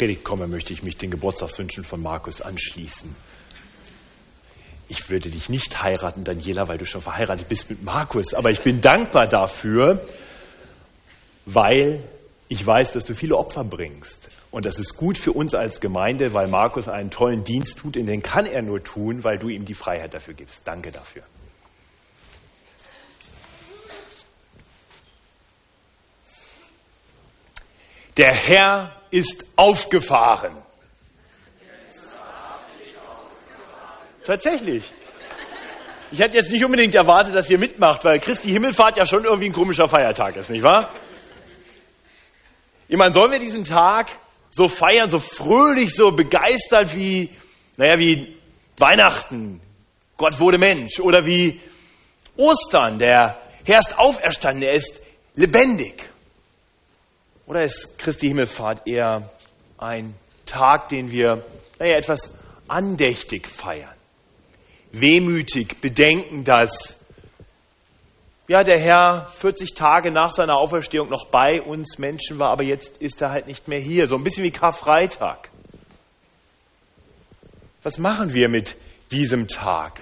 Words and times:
Predigt 0.00 0.24
komme, 0.24 0.48
möchte 0.48 0.72
ich 0.72 0.82
mich 0.82 0.96
den 0.96 1.10
Geburtstagswünschen 1.10 1.84
von 1.84 2.00
Markus 2.00 2.40
anschließen. 2.40 3.14
Ich 4.88 5.10
würde 5.10 5.28
dich 5.28 5.50
nicht 5.50 5.82
heiraten, 5.82 6.24
Daniela, 6.24 6.68
weil 6.68 6.78
du 6.78 6.86
schon 6.86 7.02
verheiratet 7.02 7.50
bist 7.50 7.68
mit 7.68 7.82
Markus, 7.82 8.32
aber 8.32 8.48
ich 8.48 8.62
bin 8.62 8.80
dankbar 8.80 9.28
dafür, 9.28 10.00
weil 11.44 12.02
ich 12.48 12.66
weiß, 12.66 12.92
dass 12.92 13.04
du 13.04 13.14
viele 13.14 13.36
Opfer 13.36 13.62
bringst. 13.62 14.30
Und 14.50 14.64
das 14.64 14.78
ist 14.78 14.96
gut 14.96 15.18
für 15.18 15.32
uns 15.32 15.54
als 15.54 15.82
Gemeinde, 15.82 16.32
weil 16.32 16.48
Markus 16.48 16.88
einen 16.88 17.10
tollen 17.10 17.44
Dienst 17.44 17.76
tut, 17.76 17.98
und 17.98 18.06
den 18.06 18.22
kann 18.22 18.46
er 18.46 18.62
nur 18.62 18.82
tun, 18.82 19.22
weil 19.22 19.36
du 19.36 19.50
ihm 19.50 19.66
die 19.66 19.74
Freiheit 19.74 20.14
dafür 20.14 20.32
gibst. 20.32 20.66
Danke 20.66 20.92
dafür. 20.92 21.24
Der 28.20 28.34
Herr 28.34 28.96
ist 29.10 29.46
aufgefahren. 29.56 30.58
Tatsächlich. 34.26 34.84
Ich 36.10 36.18
hätte 36.20 36.34
jetzt 36.34 36.50
nicht 36.50 36.62
unbedingt 36.62 36.94
erwartet, 36.94 37.34
dass 37.34 37.48
ihr 37.48 37.56
mitmacht, 37.56 38.04
weil 38.04 38.20
Christi 38.20 38.50
Himmelfahrt 38.50 38.98
ja 38.98 39.06
schon 39.06 39.24
irgendwie 39.24 39.46
ein 39.48 39.54
komischer 39.54 39.88
Feiertag 39.88 40.36
ist, 40.36 40.50
nicht 40.50 40.62
wahr? 40.62 40.90
Ich 42.88 42.98
meine, 42.98 43.14
sollen 43.14 43.32
wir 43.32 43.38
diesen 43.38 43.64
Tag 43.64 44.10
so 44.50 44.68
feiern, 44.68 45.08
so 45.08 45.18
fröhlich, 45.18 45.94
so 45.94 46.10
begeistert 46.10 46.94
wie, 46.94 47.30
naja, 47.78 47.98
wie 47.98 48.36
Weihnachten, 48.76 49.62
Gott 50.18 50.38
wurde 50.38 50.58
Mensch, 50.58 51.00
oder 51.00 51.24
wie 51.24 51.58
Ostern, 52.36 52.98
der 52.98 53.40
Herr 53.64 53.78
ist 53.78 53.98
auferstanden, 53.98 54.64
er 54.64 54.74
ist 54.74 55.00
lebendig. 55.36 56.10
Oder 57.50 57.64
ist 57.64 57.98
Christi 57.98 58.28
Himmelfahrt 58.28 58.86
eher 58.86 59.28
ein 59.76 60.14
Tag, 60.46 60.88
den 60.88 61.10
wir 61.10 61.44
naja, 61.80 61.96
etwas 61.96 62.38
andächtig 62.68 63.48
feiern? 63.48 63.96
Wehmütig 64.92 65.80
bedenken, 65.80 66.44
dass 66.44 67.04
ja, 68.46 68.62
der 68.62 68.78
Herr 68.78 69.26
40 69.26 69.74
Tage 69.74 70.12
nach 70.12 70.30
seiner 70.30 70.58
Auferstehung 70.58 71.08
noch 71.08 71.26
bei 71.32 71.60
uns 71.60 71.98
Menschen 71.98 72.38
war, 72.38 72.50
aber 72.50 72.62
jetzt 72.62 72.98
ist 72.98 73.20
er 73.20 73.32
halt 73.32 73.48
nicht 73.48 73.66
mehr 73.66 73.80
hier. 73.80 74.06
So 74.06 74.14
ein 74.14 74.22
bisschen 74.22 74.44
wie 74.44 74.52
Karfreitag. 74.52 75.50
Was 77.82 77.98
machen 77.98 78.32
wir 78.32 78.48
mit 78.48 78.76
diesem 79.10 79.48
Tag? 79.48 80.00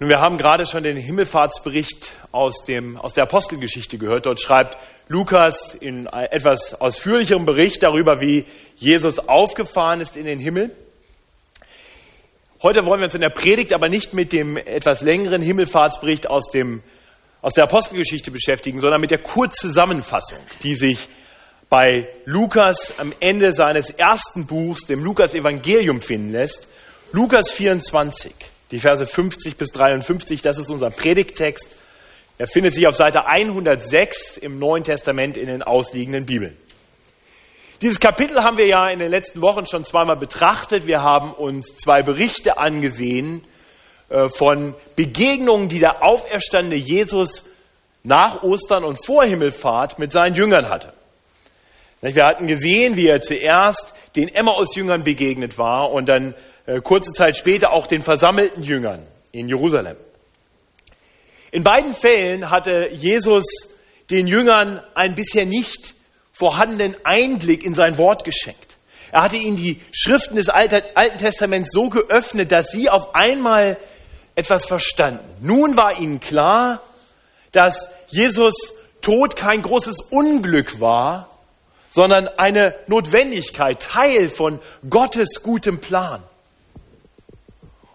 Nun, 0.00 0.10
wir 0.10 0.20
haben 0.20 0.38
gerade 0.38 0.64
schon 0.64 0.84
den 0.84 0.96
Himmelfahrtsbericht 0.96 2.12
aus, 2.30 2.64
dem, 2.64 2.96
aus 2.96 3.14
der 3.14 3.24
Apostelgeschichte 3.24 3.98
gehört. 3.98 4.26
Dort 4.26 4.40
schreibt 4.40 4.78
Lukas 5.08 5.74
in 5.74 6.06
etwas 6.06 6.80
ausführlicherem 6.80 7.44
Bericht 7.44 7.82
darüber, 7.82 8.20
wie 8.20 8.44
Jesus 8.76 9.18
aufgefahren 9.18 10.00
ist 10.00 10.16
in 10.16 10.24
den 10.24 10.38
Himmel. 10.38 10.70
Heute 12.62 12.86
wollen 12.86 13.00
wir 13.00 13.06
uns 13.06 13.16
in 13.16 13.22
der 13.22 13.30
Predigt 13.30 13.74
aber 13.74 13.88
nicht 13.88 14.14
mit 14.14 14.32
dem 14.32 14.56
etwas 14.56 15.00
längeren 15.00 15.42
Himmelfahrtsbericht 15.42 16.30
aus, 16.30 16.52
dem, 16.52 16.84
aus 17.42 17.54
der 17.54 17.64
Apostelgeschichte 17.64 18.30
beschäftigen, 18.30 18.78
sondern 18.78 19.00
mit 19.00 19.10
der 19.10 19.22
Kurzzusammenfassung, 19.22 20.38
die 20.62 20.76
sich 20.76 21.08
bei 21.68 22.08
Lukas 22.24 23.00
am 23.00 23.12
Ende 23.18 23.52
seines 23.52 23.90
ersten 23.90 24.46
Buchs, 24.46 24.86
dem 24.86 25.02
Lukas-Evangelium, 25.02 26.00
finden 26.00 26.30
lässt. 26.30 26.68
Lukas 27.10 27.50
24. 27.50 28.32
Die 28.70 28.78
Verse 28.78 29.06
50 29.06 29.56
bis 29.56 29.70
53, 29.72 30.42
das 30.42 30.58
ist 30.58 30.70
unser 30.70 30.90
Predigttext. 30.90 31.76
Er 32.36 32.46
findet 32.46 32.74
sich 32.74 32.86
auf 32.86 32.94
Seite 32.94 33.26
106 33.26 34.36
im 34.36 34.58
Neuen 34.58 34.84
Testament 34.84 35.36
in 35.36 35.46
den 35.46 35.62
ausliegenden 35.62 36.26
Bibeln. 36.26 36.56
Dieses 37.80 38.00
Kapitel 38.00 38.42
haben 38.42 38.58
wir 38.58 38.66
ja 38.66 38.88
in 38.88 38.98
den 38.98 39.10
letzten 39.10 39.40
Wochen 39.40 39.64
schon 39.64 39.84
zweimal 39.84 40.16
betrachtet. 40.16 40.86
Wir 40.86 41.02
haben 41.02 41.32
uns 41.32 41.76
zwei 41.76 42.02
Berichte 42.02 42.58
angesehen 42.58 43.44
äh, 44.08 44.28
von 44.28 44.74
Begegnungen, 44.96 45.68
die 45.68 45.78
der 45.78 46.02
auferstandene 46.02 46.76
Jesus 46.76 47.48
nach 48.02 48.42
Ostern 48.42 48.84
und 48.84 49.04
vor 49.04 49.24
Himmelfahrt 49.24 49.98
mit 49.98 50.12
seinen 50.12 50.34
Jüngern 50.34 50.68
hatte. 50.68 50.92
Wir 52.00 52.24
hatten 52.24 52.46
gesehen, 52.46 52.96
wie 52.96 53.08
er 53.08 53.20
zuerst 53.20 53.94
den 54.14 54.28
Emmaus-Jüngern 54.28 55.02
begegnet 55.02 55.58
war 55.58 55.90
und 55.90 56.08
dann 56.08 56.34
kurze 56.82 57.12
Zeit 57.12 57.36
später 57.36 57.72
auch 57.72 57.86
den 57.86 58.02
versammelten 58.02 58.62
Jüngern 58.62 59.06
in 59.32 59.48
Jerusalem. 59.48 59.96
In 61.50 61.64
beiden 61.64 61.94
Fällen 61.94 62.50
hatte 62.50 62.90
Jesus 62.92 63.74
den 64.10 64.26
Jüngern 64.26 64.82
einen 64.94 65.14
bisher 65.14 65.46
nicht 65.46 65.94
vorhandenen 66.32 66.94
Einblick 67.04 67.64
in 67.64 67.74
sein 67.74 67.98
Wort 67.98 68.24
geschenkt. 68.24 68.76
Er 69.12 69.22
hatte 69.22 69.36
ihnen 69.36 69.56
die 69.56 69.80
Schriften 69.90 70.36
des 70.36 70.50
Alten 70.50 71.18
Testaments 71.18 71.72
so 71.72 71.88
geöffnet, 71.88 72.52
dass 72.52 72.70
sie 72.70 72.90
auf 72.90 73.14
einmal 73.14 73.78
etwas 74.34 74.66
verstanden. 74.66 75.24
Nun 75.40 75.76
war 75.76 75.98
ihnen 75.98 76.20
klar, 76.20 76.82
dass 77.52 77.90
Jesus 78.08 78.74
Tod 79.00 79.36
kein 79.36 79.62
großes 79.62 80.00
Unglück 80.10 80.80
war, 80.80 81.30
sondern 81.90 82.28
eine 82.28 82.74
Notwendigkeit, 82.86 83.80
Teil 83.80 84.28
von 84.28 84.60
Gottes 84.88 85.42
gutem 85.42 85.80
Plan. 85.80 86.22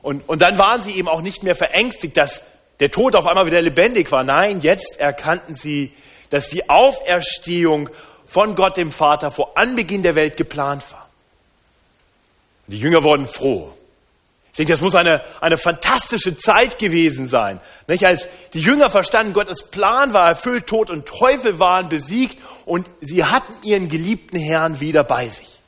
Und, 0.03 0.28
und 0.30 0.41
dann 0.41 0.59
waren 0.59 0.84
sie 0.84 0.91
eben 0.91 1.08
auch 1.08 1.22
nicht 1.22 1.44
mehr 1.44 1.56
verängstigt, 1.56 2.18
dass 2.18 2.46
der 2.80 2.91
Tod 2.91 3.16
auf 3.16 3.25
einmal 3.25 3.47
wieder 3.47 3.62
lebendig 3.62 4.12
war. 4.12 4.24
Nein, 4.24 4.62
jetzt 4.62 5.00
erkannten 5.00 5.56
sie, 5.56 5.94
dass 6.30 6.50
die 6.50 6.69
Auferstehung 6.69 7.90
von 8.25 8.53
Gott 8.56 8.78
dem 8.78 8.92
Vater 8.92 9.31
vor 9.31 9.53
Anbeginn 9.56 10.03
der 10.03 10.16
Welt 10.16 10.38
geplant 10.38 10.84
war. 10.92 11.08
Die 12.68 12.78
Jünger 12.78 13.02
wurden 13.03 13.25
froh. 13.25 13.74
Ich 14.52 14.58
denke, 14.58 14.74
das 14.74 14.81
muss 14.81 14.94
eine, 14.94 15.24
eine 15.42 15.58
fantastische 15.58 16.38
Zeit 16.38 16.78
gewesen 16.78 17.28
sein. 17.28 17.59
Nicht? 17.88 18.06
Als 18.06 18.30
die 18.53 18.62
Jünger 18.62 18.90
verstanden, 18.90 19.34
Gottes 19.34 19.63
Plan 19.63 20.13
war 20.13 20.28
erfüllt, 20.28 20.68
Tod 20.68 20.92
und 20.92 21.08
Teufel 21.08 21.59
waren 21.59 21.90
besiegt 21.90 22.38
und 22.66 22.88
sie 23.02 23.24
hatten 23.24 23.53
ihren 23.63 23.90
geliebten 23.90 24.40
Herrn 24.40 24.80
wieder 24.80 25.03
bei 25.03 25.30
sich. 25.30 25.59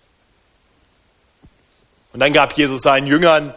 Und 2.13 2.19
dann 2.19 2.31
gab 2.31 2.56
Jesus 2.56 2.81
seinen 2.81 3.07
Jüngern 3.07 3.56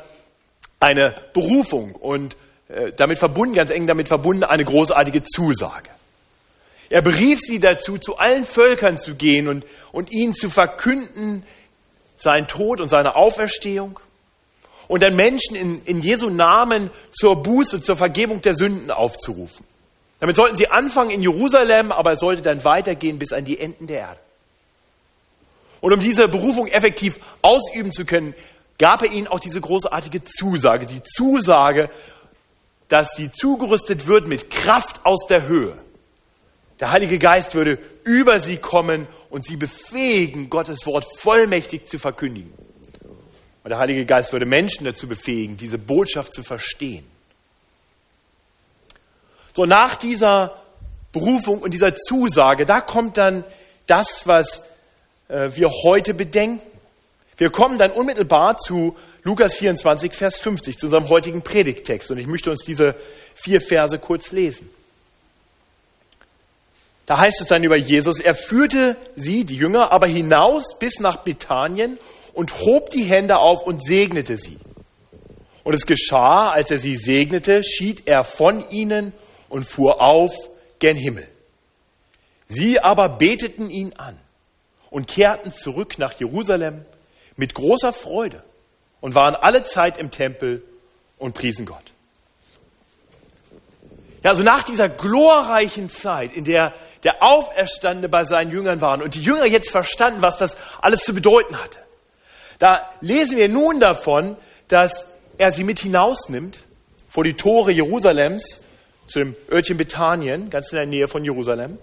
eine 0.80 1.14
Berufung 1.32 1.94
und 1.94 2.36
äh, 2.68 2.92
damit 2.96 3.18
verbunden, 3.18 3.54
ganz 3.54 3.70
eng 3.70 3.86
damit 3.86 4.08
verbunden, 4.08 4.44
eine 4.44 4.64
großartige 4.64 5.22
Zusage. 5.22 5.90
Er 6.90 7.02
berief 7.02 7.40
sie 7.40 7.60
dazu, 7.60 7.98
zu 7.98 8.16
allen 8.16 8.44
Völkern 8.44 8.96
zu 8.96 9.14
gehen 9.14 9.48
und, 9.48 9.64
und 9.92 10.10
ihnen 10.10 10.34
zu 10.34 10.48
verkünden, 10.48 11.44
seinen 12.16 12.46
Tod 12.46 12.80
und 12.80 12.88
seine 12.88 13.14
Auferstehung 13.14 14.00
und 14.88 15.02
dann 15.02 15.14
Menschen 15.14 15.54
in, 15.54 15.84
in 15.84 16.00
Jesu 16.00 16.30
Namen 16.30 16.90
zur 17.10 17.42
Buße, 17.42 17.80
zur 17.82 17.96
Vergebung 17.96 18.40
der 18.40 18.54
Sünden 18.54 18.90
aufzurufen. 18.90 19.64
Damit 20.18 20.34
sollten 20.34 20.56
sie 20.56 20.68
anfangen 20.68 21.10
in 21.10 21.22
Jerusalem, 21.22 21.92
aber 21.92 22.12
es 22.12 22.20
sollte 22.20 22.42
dann 22.42 22.64
weitergehen 22.64 23.18
bis 23.18 23.32
an 23.32 23.44
die 23.44 23.60
Enden 23.60 23.86
der 23.86 24.00
Erde. 24.00 24.20
Und 25.80 25.92
um 25.92 26.00
diese 26.00 26.26
Berufung 26.26 26.66
effektiv 26.66 27.20
ausüben 27.40 27.92
zu 27.92 28.04
können, 28.04 28.34
gab 28.78 29.02
er 29.02 29.10
ihnen 29.10 29.26
auch 29.26 29.40
diese 29.40 29.60
großartige 29.60 30.24
Zusage, 30.24 30.86
die 30.86 31.02
Zusage, 31.02 31.90
dass 32.88 33.14
sie 33.16 33.30
zugerüstet 33.30 34.06
wird 34.06 34.26
mit 34.28 34.50
Kraft 34.50 35.04
aus 35.04 35.26
der 35.26 35.46
Höhe. 35.46 35.76
Der 36.80 36.92
Heilige 36.92 37.18
Geist 37.18 37.54
würde 37.54 37.78
über 38.04 38.38
sie 38.38 38.56
kommen 38.56 39.08
und 39.30 39.44
sie 39.44 39.56
befähigen, 39.56 40.48
Gottes 40.48 40.86
Wort 40.86 41.04
vollmächtig 41.18 41.86
zu 41.86 41.98
verkündigen. 41.98 42.52
Und 43.64 43.70
der 43.70 43.78
Heilige 43.78 44.06
Geist 44.06 44.32
würde 44.32 44.46
Menschen 44.46 44.86
dazu 44.86 45.08
befähigen, 45.08 45.56
diese 45.56 45.76
Botschaft 45.76 46.32
zu 46.32 46.42
verstehen. 46.42 47.04
So, 49.54 49.64
nach 49.64 49.96
dieser 49.96 50.62
Berufung 51.12 51.60
und 51.60 51.74
dieser 51.74 51.96
Zusage, 51.96 52.64
da 52.64 52.80
kommt 52.80 53.18
dann 53.18 53.44
das, 53.86 54.26
was 54.26 54.62
äh, 55.26 55.50
wir 55.56 55.68
heute 55.82 56.14
bedenken. 56.14 56.60
Wir 57.38 57.50
kommen 57.50 57.78
dann 57.78 57.92
unmittelbar 57.92 58.58
zu 58.58 58.96
Lukas 59.22 59.54
24, 59.54 60.12
Vers 60.12 60.38
50, 60.40 60.76
zu 60.76 60.86
unserem 60.86 61.08
heutigen 61.08 61.42
Predigttext. 61.42 62.10
Und 62.10 62.18
ich 62.18 62.26
möchte 62.26 62.50
uns 62.50 62.64
diese 62.64 62.96
vier 63.34 63.60
Verse 63.60 63.98
kurz 63.98 64.32
lesen. 64.32 64.68
Da 67.06 67.18
heißt 67.18 67.40
es 67.40 67.46
dann 67.46 67.62
über 67.62 67.78
Jesus, 67.78 68.20
er 68.20 68.34
führte 68.34 68.96
sie, 69.16 69.44
die 69.44 69.56
Jünger, 69.56 69.92
aber 69.92 70.08
hinaus 70.08 70.78
bis 70.78 70.98
nach 70.98 71.24
Bethanien 71.24 71.98
und 72.34 72.60
hob 72.60 72.90
die 72.90 73.04
Hände 73.04 73.38
auf 73.38 73.62
und 73.62 73.82
segnete 73.82 74.36
sie. 74.36 74.58
Und 75.64 75.74
es 75.74 75.86
geschah, 75.86 76.50
als 76.50 76.70
er 76.70 76.78
sie 76.78 76.96
segnete, 76.96 77.62
schied 77.62 78.06
er 78.06 78.24
von 78.24 78.68
ihnen 78.70 79.12
und 79.48 79.64
fuhr 79.64 80.02
auf 80.02 80.34
gen 80.80 80.96
Himmel. 80.96 81.26
Sie 82.48 82.80
aber 82.80 83.08
beteten 83.08 83.70
ihn 83.70 83.92
an 83.94 84.18
und 84.90 85.06
kehrten 85.06 85.52
zurück 85.52 85.98
nach 85.98 86.12
Jerusalem 86.18 86.84
mit 87.38 87.54
großer 87.54 87.92
Freude 87.92 88.44
und 89.00 89.14
waren 89.14 89.34
alle 89.34 89.62
Zeit 89.62 89.96
im 89.96 90.10
Tempel 90.10 90.62
und 91.16 91.34
priesen 91.34 91.64
Gott. 91.64 91.94
Ja, 94.22 94.30
also 94.30 94.42
nach 94.42 94.64
dieser 94.64 94.90
glorreichen 94.90 95.88
Zeit, 95.88 96.32
in 96.32 96.44
der 96.44 96.74
der 97.04 97.22
Auferstandene 97.22 98.08
bei 98.08 98.24
seinen 98.24 98.50
Jüngern 98.50 98.80
waren 98.80 99.02
und 99.02 99.14
die 99.14 99.22
Jünger 99.22 99.46
jetzt 99.46 99.70
verstanden, 99.70 100.22
was 100.22 100.36
das 100.36 100.56
alles 100.80 101.00
zu 101.04 101.14
bedeuten 101.14 101.56
hatte. 101.56 101.78
Da 102.58 102.90
lesen 103.00 103.36
wir 103.36 103.48
nun 103.48 103.80
davon, 103.80 104.36
dass 104.68 105.12
er 105.38 105.50
sie 105.50 105.64
mit 105.64 105.78
hinausnimmt 105.78 106.64
vor 107.06 107.24
die 107.24 107.34
Tore 107.34 107.72
Jerusalems 107.72 108.64
zu 109.06 109.20
dem 109.20 109.36
Örtchen 109.50 109.76
Bethanien, 109.76 110.50
ganz 110.50 110.72
in 110.72 110.78
der 110.78 110.88
Nähe 110.88 111.06
von 111.06 111.24
Jerusalem. 111.24 111.78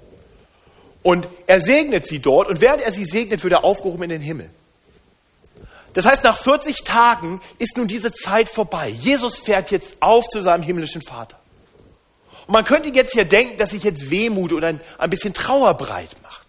Und 1.02 1.28
er 1.48 1.62
segnet 1.62 2.06
sie 2.06 2.20
dort 2.20 2.50
und 2.50 2.62
während 2.62 2.82
er 2.82 2.92
sie 2.92 3.06
segnet, 3.06 3.44
wird 3.44 3.54
er 3.54 3.64
aufgehoben 3.64 4.04
in 4.04 4.10
den 4.10 4.22
Himmel. 4.22 4.50
Das 5.96 6.06
heißt, 6.06 6.26
nach 6.26 6.38
40 6.38 6.84
Tagen 6.84 7.42
ist 7.58 7.78
nun 7.78 7.88
diese 7.88 8.12
Zeit 8.12 8.50
vorbei. 8.50 8.90
Jesus 8.90 9.38
fährt 9.38 9.72
jetzt 9.72 9.96
auf 10.02 10.28
zu 10.28 10.42
seinem 10.42 10.62
himmlischen 10.62 11.02
Vater. 11.02 11.40
Und 12.48 12.54
man 12.54 12.66
könnte 12.66 12.90
jetzt 12.90 13.14
hier 13.14 13.24
denken, 13.24 13.58
dass 13.58 13.72
sich 13.72 13.82
jetzt 13.84 14.12
Wehmut 14.12 14.52
oder 14.52 14.68
ein, 14.68 14.82
ein 14.98 15.10
bisschen 15.10 15.34
Trauer 15.34 15.74
breit 15.76 16.10
macht. 16.22 16.46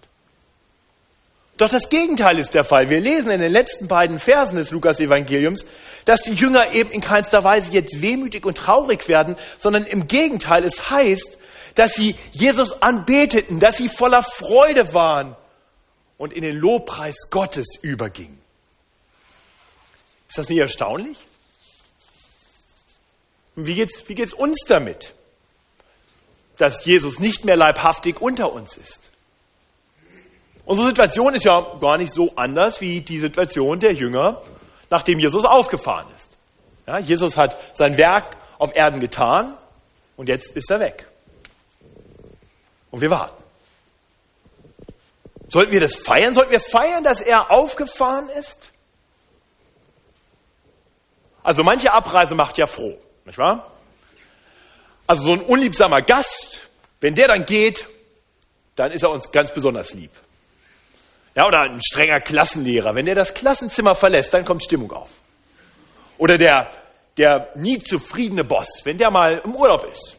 Doch 1.58 1.68
das 1.68 1.88
Gegenteil 1.88 2.40
ist 2.40 2.54
der 2.54 2.64
Fall. 2.64 2.90
Wir 2.90 3.00
lesen 3.00 3.30
in 3.30 3.40
den 3.40 3.52
letzten 3.52 3.86
beiden 3.86 4.18
Versen 4.18 4.56
des 4.56 4.72
Lukas-Evangeliums, 4.72 5.64
dass 6.04 6.22
die 6.22 6.34
Jünger 6.34 6.72
eben 6.72 6.90
in 6.90 7.00
keinster 7.00 7.44
Weise 7.44 7.70
jetzt 7.70 8.02
wehmütig 8.02 8.44
und 8.44 8.58
traurig 8.58 9.08
werden, 9.08 9.36
sondern 9.60 9.84
im 9.84 10.08
Gegenteil, 10.08 10.64
es 10.64 10.90
heißt, 10.90 11.38
dass 11.76 11.94
sie 11.94 12.16
Jesus 12.32 12.82
anbeteten, 12.82 13.60
dass 13.60 13.76
sie 13.76 13.88
voller 13.88 14.22
Freude 14.22 14.92
waren 14.92 15.36
und 16.18 16.32
in 16.32 16.42
den 16.42 16.56
Lobpreis 16.56 17.30
Gottes 17.30 17.78
übergingen. 17.80 18.45
Ist 20.28 20.38
das 20.38 20.48
nicht 20.48 20.58
erstaunlich? 20.58 21.18
Und 23.54 23.66
wie 23.66 23.74
geht's, 23.74 24.08
wie 24.08 24.14
geht's 24.14 24.34
uns 24.34 24.64
damit, 24.66 25.14
dass 26.58 26.84
Jesus 26.84 27.18
nicht 27.18 27.44
mehr 27.44 27.56
leibhaftig 27.56 28.20
unter 28.20 28.52
uns 28.52 28.76
ist? 28.76 29.10
Unsere 30.64 30.88
Situation 30.88 31.34
ist 31.34 31.44
ja 31.44 31.78
gar 31.80 31.96
nicht 31.96 32.12
so 32.12 32.32
anders 32.34 32.80
wie 32.80 33.00
die 33.00 33.20
Situation 33.20 33.78
der 33.78 33.92
Jünger, 33.92 34.42
nachdem 34.90 35.18
Jesus 35.18 35.44
aufgefahren 35.44 36.12
ist. 36.14 36.36
Ja, 36.86 36.98
Jesus 36.98 37.36
hat 37.36 37.56
sein 37.76 37.96
Werk 37.96 38.36
auf 38.58 38.76
Erden 38.76 39.00
getan 39.00 39.56
und 40.16 40.28
jetzt 40.28 40.56
ist 40.56 40.70
er 40.70 40.80
weg. 40.80 41.06
Und 42.90 43.00
wir 43.00 43.10
warten. 43.10 43.42
Sollten 45.48 45.72
wir 45.72 45.80
das 45.80 45.94
feiern? 45.96 46.34
Sollten 46.34 46.50
wir 46.50 46.60
feiern, 46.60 47.04
dass 47.04 47.20
er 47.20 47.50
aufgefahren 47.50 48.28
ist? 48.30 48.72
Also 51.46 51.62
manche 51.62 51.92
Abreise 51.92 52.34
macht 52.34 52.58
ja 52.58 52.66
froh, 52.66 52.98
nicht 53.24 53.38
wahr? 53.38 53.70
Also 55.06 55.22
so 55.22 55.32
ein 55.32 55.42
unliebsamer 55.42 56.02
Gast, 56.02 56.68
wenn 57.00 57.14
der 57.14 57.28
dann 57.28 57.44
geht, 57.44 57.86
dann 58.74 58.90
ist 58.90 59.04
er 59.04 59.10
uns 59.10 59.30
ganz 59.30 59.52
besonders 59.52 59.94
lieb. 59.94 60.10
Ja, 61.36 61.46
oder 61.46 61.70
ein 61.70 61.80
strenger 61.80 62.18
Klassenlehrer, 62.18 62.96
wenn 62.96 63.06
der 63.06 63.14
das 63.14 63.32
Klassenzimmer 63.32 63.94
verlässt, 63.94 64.34
dann 64.34 64.44
kommt 64.44 64.64
Stimmung 64.64 64.90
auf. 64.90 65.08
Oder 66.18 66.36
der, 66.36 66.66
der 67.16 67.52
nie 67.54 67.78
zufriedene 67.78 68.42
Boss, 68.42 68.80
wenn 68.82 68.98
der 68.98 69.12
mal 69.12 69.40
im 69.44 69.54
Urlaub 69.54 69.84
ist, 69.84 70.18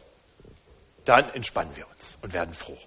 dann 1.04 1.28
entspannen 1.34 1.76
wir 1.76 1.86
uns 1.90 2.16
und 2.22 2.32
werden 2.32 2.54
froh. 2.54 2.78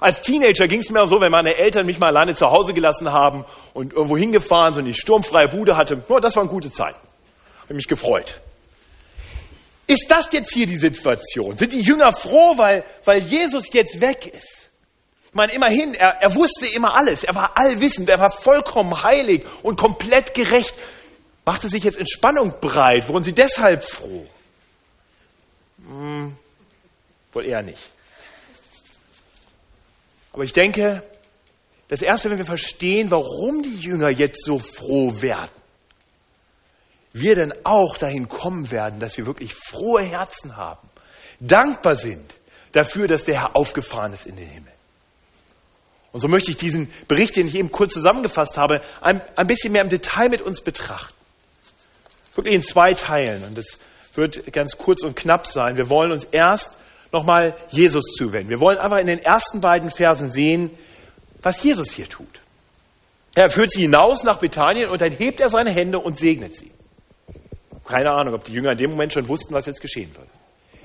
Als 0.00 0.22
Teenager 0.22 0.66
ging 0.66 0.80
es 0.80 0.90
mir 0.90 1.06
so, 1.06 1.20
wenn 1.20 1.30
meine 1.30 1.56
Eltern 1.56 1.86
mich 1.86 2.00
mal 2.00 2.10
alleine 2.10 2.34
zu 2.34 2.46
Hause 2.46 2.72
gelassen 2.72 3.12
haben 3.12 3.44
und 3.74 3.92
irgendwo 3.92 4.16
hingefahren 4.16 4.74
so 4.74 4.80
eine 4.80 4.92
sturmfreie 4.92 5.46
Bude 5.46 5.76
hatte, 5.76 6.02
oh, 6.08 6.18
das 6.18 6.34
waren 6.34 6.48
gute 6.48 6.72
Zeiten 6.72 7.07
habe 7.68 7.74
mich 7.74 7.86
gefreut. 7.88 8.40
Ist 9.86 10.10
das 10.10 10.28
jetzt 10.32 10.52
hier 10.52 10.66
die 10.66 10.76
Situation? 10.76 11.56
Sind 11.56 11.72
die 11.72 11.82
Jünger 11.82 12.12
froh, 12.12 12.56
weil, 12.56 12.84
weil 13.04 13.22
Jesus 13.22 13.72
jetzt 13.72 14.00
weg 14.00 14.26
ist? 14.26 14.70
Ich 15.26 15.34
meine, 15.34 15.52
immerhin, 15.52 15.94
er, 15.94 16.22
er 16.22 16.34
wusste 16.34 16.66
immer 16.66 16.94
alles. 16.94 17.24
Er 17.24 17.34
war 17.34 17.56
allwissend, 17.56 18.08
er 18.08 18.18
war 18.18 18.30
vollkommen 18.30 19.02
heilig 19.02 19.44
und 19.62 19.78
komplett 19.78 20.34
gerecht. 20.34 20.74
Machte 21.44 21.68
sich 21.68 21.84
jetzt 21.84 21.98
Entspannung 21.98 22.54
breit. 22.60 23.08
Wurden 23.08 23.24
sie 23.24 23.34
deshalb 23.34 23.84
froh? 23.84 24.26
Hm, 25.86 26.36
wohl 27.32 27.44
eher 27.44 27.62
nicht. 27.62 27.82
Aber 30.32 30.44
ich 30.44 30.52
denke, 30.52 31.02
das 31.88 32.02
Erste, 32.02 32.30
wenn 32.30 32.38
wir 32.38 32.44
verstehen, 32.44 33.10
warum 33.10 33.62
die 33.62 33.76
Jünger 33.76 34.10
jetzt 34.10 34.44
so 34.44 34.58
froh 34.58 35.20
werden, 35.22 35.57
wir 37.12 37.34
denn 37.34 37.52
auch 37.64 37.96
dahin 37.96 38.28
kommen 38.28 38.70
werden, 38.70 39.00
dass 39.00 39.16
wir 39.16 39.26
wirklich 39.26 39.54
frohe 39.54 40.02
Herzen 40.02 40.56
haben, 40.56 40.88
dankbar 41.40 41.94
sind 41.94 42.34
dafür, 42.72 43.06
dass 43.06 43.24
der 43.24 43.40
Herr 43.40 43.56
aufgefahren 43.56 44.12
ist 44.12 44.26
in 44.26 44.36
den 44.36 44.48
Himmel. 44.48 44.72
Und 46.12 46.20
so 46.20 46.28
möchte 46.28 46.50
ich 46.50 46.56
diesen 46.56 46.90
Bericht, 47.06 47.36
den 47.36 47.48
ich 47.48 47.54
eben 47.54 47.70
kurz 47.70 47.92
zusammengefasst 47.92 48.56
habe, 48.56 48.82
ein, 49.00 49.20
ein 49.36 49.46
bisschen 49.46 49.72
mehr 49.72 49.82
im 49.82 49.88
Detail 49.88 50.28
mit 50.28 50.42
uns 50.42 50.62
betrachten. 50.62 51.14
Wirklich 52.34 52.54
in 52.54 52.62
zwei 52.62 52.94
Teilen. 52.94 53.44
Und 53.44 53.58
das 53.58 53.78
wird 54.14 54.52
ganz 54.52 54.78
kurz 54.78 55.04
und 55.04 55.16
knapp 55.16 55.46
sein. 55.46 55.76
Wir 55.76 55.90
wollen 55.90 56.12
uns 56.12 56.24
erst 56.24 56.78
nochmal 57.12 57.56
Jesus 57.70 58.04
zuwenden. 58.16 58.50
Wir 58.50 58.60
wollen 58.60 58.78
einfach 58.78 58.98
in 58.98 59.06
den 59.06 59.18
ersten 59.18 59.60
beiden 59.60 59.90
Versen 59.90 60.30
sehen, 60.30 60.70
was 61.42 61.62
Jesus 61.62 61.90
hier 61.90 62.08
tut. 62.08 62.40
Er 63.34 63.50
führt 63.50 63.70
sie 63.70 63.82
hinaus 63.82 64.24
nach 64.24 64.38
Bethanien 64.38 64.88
und 64.88 65.00
dann 65.00 65.12
hebt 65.12 65.40
er 65.40 65.48
seine 65.48 65.70
Hände 65.70 65.98
und 65.98 66.18
segnet 66.18 66.56
sie. 66.56 66.72
Keine 67.88 68.10
Ahnung, 68.10 68.34
ob 68.34 68.44
die 68.44 68.52
Jünger 68.52 68.72
in 68.72 68.78
dem 68.78 68.90
Moment 68.90 69.14
schon 69.14 69.26
wussten, 69.28 69.54
was 69.54 69.64
jetzt 69.64 69.80
geschehen 69.80 70.14
würde. 70.14 70.28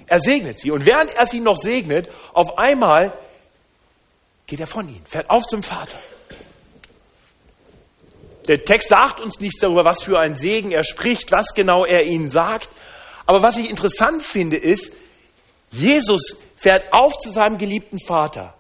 Er 0.08 0.22
segnet 0.22 0.60
sie. 0.60 0.72
Und 0.72 0.86
während 0.86 1.14
er 1.14 1.26
sie 1.26 1.42
noch 1.42 1.58
segnet, 1.58 2.10
auf 2.34 2.58
einmal 2.58 3.14
geht 4.48 4.62
er 4.62 4.68
von 4.68 4.88
ihnen, 4.88 5.06
fährt 5.06 5.30
auf 5.30 5.44
zum 5.44 5.64
Vater. 5.64 5.98
Der 8.48 8.64
Text 8.64 8.90
sagt 8.90 9.20
uns 9.20 9.40
nichts 9.42 9.60
darüber, 9.60 9.84
was 9.84 10.02
für 10.02 10.18
ein 10.18 10.38
Segen 10.38 10.72
er 10.72 10.86
spricht, 10.86 11.32
was 11.34 11.54
genau 11.54 11.86
er 11.86 12.04
ihnen 12.04 12.30
sagt. 12.30 12.70
Aber 13.26 13.42
was 13.42 13.58
ich 13.58 13.70
interessant 13.70 14.24
finde, 14.24 14.58
ist, 14.58 14.94
Jesus 15.72 16.38
fährt 16.56 16.94
auf 16.94 17.18
zu 17.18 17.32
seinem 17.32 17.58
geliebten 17.58 18.00
Vater. 18.00 18.54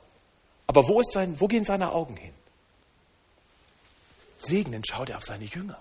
Aber 0.67 0.87
wo, 0.87 0.99
ist 0.99 1.13
sein, 1.13 1.39
wo 1.39 1.47
gehen 1.47 1.63
seine 1.63 1.93
Augen 1.93 2.17
hin? 2.17 2.33
Segnend 4.35 4.85
schaut 4.87 5.09
er 5.09 5.17
auf 5.17 5.23
seine 5.23 5.45
Jünger. 5.45 5.77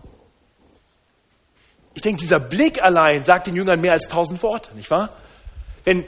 Ich 1.95 2.03
denke, 2.03 2.21
dieser 2.21 2.41
Blick 2.41 2.83
allein 2.83 3.25
sagt 3.25 3.47
den 3.47 3.57
Jüngern 3.57 3.81
mehr 3.81 3.93
als 3.93 4.09
tausend 4.09 4.43
Worte, 4.43 4.75
nicht 4.75 4.91
wahr? 4.91 5.11
Wenn, 5.85 6.05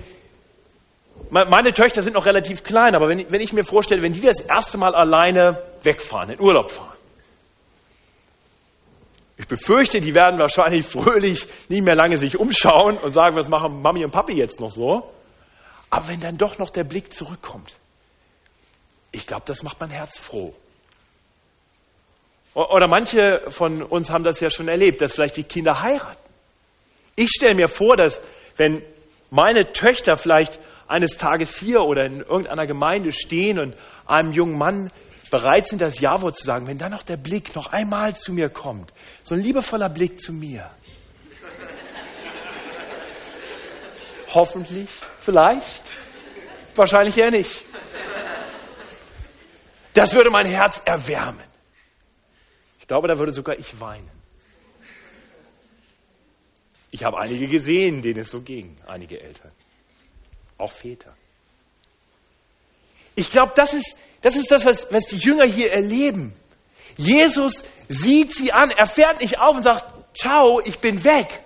meine 1.30 1.72
Töchter 1.72 2.02
sind 2.02 2.14
noch 2.14 2.26
relativ 2.26 2.62
klein, 2.62 2.94
aber 2.94 3.08
wenn, 3.08 3.30
wenn 3.30 3.40
ich 3.40 3.52
mir 3.52 3.64
vorstelle, 3.64 4.02
wenn 4.02 4.12
die 4.12 4.20
das 4.20 4.40
erste 4.40 4.78
Mal 4.78 4.94
alleine 4.94 5.62
wegfahren, 5.82 6.30
in 6.30 6.40
Urlaub 6.40 6.70
fahren, 6.70 6.94
ich 9.36 9.48
befürchte, 9.48 10.00
die 10.00 10.14
werden 10.14 10.38
wahrscheinlich 10.38 10.86
fröhlich 10.86 11.46
nie 11.68 11.80
mehr 11.80 11.96
lange 11.96 12.16
sich 12.16 12.38
umschauen 12.38 12.98
und 12.98 13.12
sagen, 13.12 13.36
was 13.36 13.48
machen 13.48 13.82
Mami 13.82 14.04
und 14.04 14.12
Papi 14.12 14.34
jetzt 14.34 14.60
noch 14.60 14.70
so? 14.70 15.10
Aber 15.90 16.08
wenn 16.08 16.20
dann 16.20 16.38
doch 16.38 16.58
noch 16.58 16.70
der 16.70 16.84
Blick 16.84 17.12
zurückkommt, 17.12 17.76
ich 19.10 19.26
glaube, 19.26 19.42
das 19.46 19.62
macht 19.62 19.80
mein 19.80 19.90
Herz 19.90 20.18
froh. 20.18 20.54
Oder 22.54 22.86
manche 22.86 23.42
von 23.48 23.82
uns 23.82 24.10
haben 24.10 24.22
das 24.22 24.38
ja 24.38 24.48
schon 24.48 24.68
erlebt, 24.68 25.02
dass 25.02 25.14
vielleicht 25.14 25.36
die 25.36 25.44
Kinder 25.44 25.82
heiraten. 25.82 26.18
Ich 27.16 27.30
stelle 27.30 27.54
mir 27.54 27.68
vor, 27.68 27.96
dass 27.96 28.20
wenn 28.56 28.82
meine 29.30 29.72
Töchter 29.72 30.16
vielleicht 30.16 30.60
eines 30.86 31.16
Tages 31.16 31.58
hier 31.58 31.80
oder 31.80 32.04
in 32.04 32.20
irgendeiner 32.20 32.66
Gemeinde 32.66 33.12
stehen 33.12 33.58
und 33.58 33.74
einem 34.06 34.32
jungen 34.32 34.56
Mann 34.56 34.92
bereit 35.30 35.66
sind, 35.66 35.82
das 35.82 35.98
Ja-Wort 35.98 36.36
zu 36.36 36.44
sagen, 36.44 36.68
wenn 36.68 36.78
dann 36.78 36.92
noch 36.92 37.02
der 37.02 37.16
Blick 37.16 37.56
noch 37.56 37.72
einmal 37.72 38.14
zu 38.14 38.32
mir 38.32 38.48
kommt, 38.48 38.92
so 39.24 39.34
ein 39.34 39.40
liebevoller 39.40 39.88
Blick 39.88 40.20
zu 40.20 40.32
mir. 40.32 40.70
Hoffentlich, 44.34 44.88
vielleicht, 45.18 45.82
wahrscheinlich 46.76 47.18
eher 47.18 47.32
nicht. 47.32 47.64
Das 49.94 50.14
würde 50.14 50.30
mein 50.30 50.46
Herz 50.46 50.82
erwärmen. 50.84 51.53
Ich 52.84 52.88
glaube, 52.88 53.08
da 53.08 53.18
würde 53.18 53.32
sogar 53.32 53.58
ich 53.58 53.80
weinen. 53.80 54.10
Ich 56.90 57.02
habe 57.02 57.16
einige 57.16 57.48
gesehen, 57.48 58.02
denen 58.02 58.20
es 58.20 58.30
so 58.30 58.42
ging, 58.42 58.76
einige 58.86 59.18
Eltern, 59.22 59.52
auch 60.58 60.70
Väter. 60.70 61.16
Ich 63.16 63.30
glaube, 63.30 63.52
das 63.56 63.72
ist, 63.72 63.96
das 64.20 64.36
ist 64.36 64.50
das, 64.50 64.66
was, 64.66 64.92
was 64.92 65.06
die 65.06 65.16
Jünger 65.16 65.46
hier 65.46 65.72
erleben. 65.72 66.34
Jesus 66.98 67.64
sieht 67.88 68.34
sie 68.34 68.52
an, 68.52 68.70
er 68.76 68.84
fährt 68.84 69.22
nicht 69.22 69.38
auf 69.38 69.56
und 69.56 69.62
sagt, 69.62 69.86
ciao, 70.14 70.60
ich 70.62 70.78
bin 70.78 71.02
weg. 71.04 71.42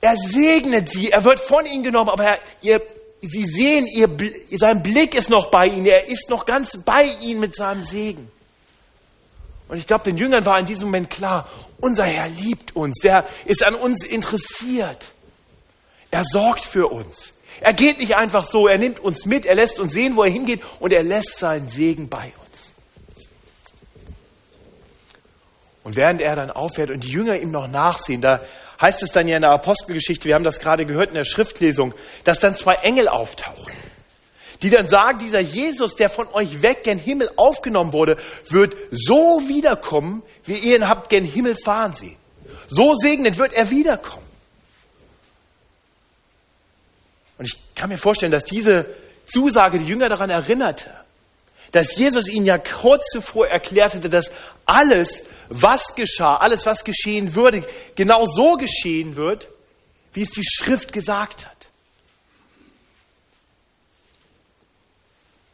Er 0.00 0.16
segnet 0.16 0.88
sie, 0.88 1.10
er 1.10 1.24
wird 1.24 1.40
von 1.40 1.66
ihnen 1.66 1.82
genommen, 1.82 2.08
aber 2.08 2.24
er, 2.24 2.40
ihr, 2.62 2.80
sie 3.20 3.44
sehen, 3.44 3.86
ihr, 3.86 4.08
sein 4.56 4.82
Blick 4.82 5.14
ist 5.14 5.28
noch 5.28 5.50
bei 5.50 5.66
ihnen, 5.66 5.84
er 5.84 6.08
ist 6.08 6.30
noch 6.30 6.46
ganz 6.46 6.82
bei 6.82 7.04
ihnen 7.20 7.40
mit 7.40 7.54
seinem 7.54 7.82
Segen. 7.82 8.32
Und 9.68 9.78
ich 9.78 9.86
glaube, 9.86 10.04
den 10.04 10.16
Jüngern 10.16 10.44
war 10.44 10.58
in 10.58 10.66
diesem 10.66 10.88
Moment 10.88 11.10
klar, 11.10 11.48
unser 11.80 12.04
Herr 12.04 12.28
liebt 12.28 12.76
uns, 12.76 13.00
der 13.00 13.26
ist 13.44 13.64
an 13.64 13.74
uns 13.74 14.04
interessiert. 14.04 15.12
Er 16.10 16.24
sorgt 16.24 16.64
für 16.64 16.86
uns. 16.86 17.34
Er 17.60 17.72
geht 17.72 17.98
nicht 17.98 18.14
einfach 18.14 18.44
so, 18.44 18.68
er 18.68 18.78
nimmt 18.78 19.00
uns 19.00 19.26
mit, 19.26 19.46
er 19.46 19.54
lässt 19.54 19.80
uns 19.80 19.92
sehen, 19.92 20.16
wo 20.16 20.22
er 20.22 20.30
hingeht 20.30 20.62
und 20.78 20.92
er 20.92 21.02
lässt 21.02 21.38
seinen 21.38 21.68
Segen 21.68 22.08
bei 22.08 22.32
uns. 22.38 22.74
Und 25.82 25.96
während 25.96 26.20
er 26.20 26.36
dann 26.36 26.50
auffährt 26.50 26.90
und 26.90 27.04
die 27.04 27.10
Jünger 27.10 27.36
ihm 27.36 27.50
noch 27.50 27.68
nachsehen, 27.68 28.20
da 28.20 28.42
heißt 28.80 29.02
es 29.02 29.12
dann 29.12 29.28
ja 29.28 29.36
in 29.36 29.42
der 29.42 29.52
Apostelgeschichte, 29.52 30.28
wir 30.28 30.34
haben 30.34 30.44
das 30.44 30.60
gerade 30.60 30.84
gehört 30.84 31.08
in 31.08 31.14
der 31.14 31.24
Schriftlesung, 31.24 31.94
dass 32.24 32.38
dann 32.38 32.54
zwei 32.54 32.74
Engel 32.82 33.08
auftauchen, 33.08 33.72
die 34.62 34.70
dann 34.70 34.88
sagen, 34.88 35.18
dieser 35.18 35.40
Jesus, 35.40 35.94
der 35.94 36.08
von 36.08 36.28
euch 36.32 36.62
weg 36.62 36.82
gen 36.84 36.98
Himmel 36.98 37.30
aufgenommen 37.36 37.92
wurde, 37.92 38.16
wird 38.48 38.76
so 38.90 39.42
wiederkommen, 39.48 40.22
wie 40.44 40.54
ihr 40.54 40.76
ihn 40.76 40.88
habt 40.88 41.08
gen 41.08 41.24
Himmel 41.24 41.56
fahren 41.56 41.94
sehen. 41.94 42.16
So 42.68 42.94
segnend 42.94 43.38
wird 43.38 43.52
er 43.52 43.70
wiederkommen. 43.70 44.26
Und 47.38 47.46
ich 47.46 47.56
kann 47.74 47.90
mir 47.90 47.98
vorstellen, 47.98 48.32
dass 48.32 48.44
diese 48.44 48.86
Zusage 49.26 49.78
die 49.78 49.86
Jünger 49.86 50.08
daran 50.08 50.30
erinnerte, 50.30 50.90
dass 51.72 51.96
Jesus 51.96 52.28
ihnen 52.28 52.46
ja 52.46 52.58
kurz 52.58 53.04
zuvor 53.10 53.48
erklärt 53.48 53.94
hatte, 53.94 54.08
dass 54.08 54.30
alles, 54.64 55.24
was 55.48 55.94
geschah, 55.94 56.36
alles, 56.36 56.64
was 56.64 56.84
geschehen 56.84 57.34
würde, 57.34 57.66
genau 57.94 58.24
so 58.24 58.54
geschehen 58.54 59.16
wird, 59.16 59.48
wie 60.12 60.22
es 60.22 60.30
die 60.30 60.44
Schrift 60.44 60.92
gesagt 60.92 61.46
hat. 61.46 61.55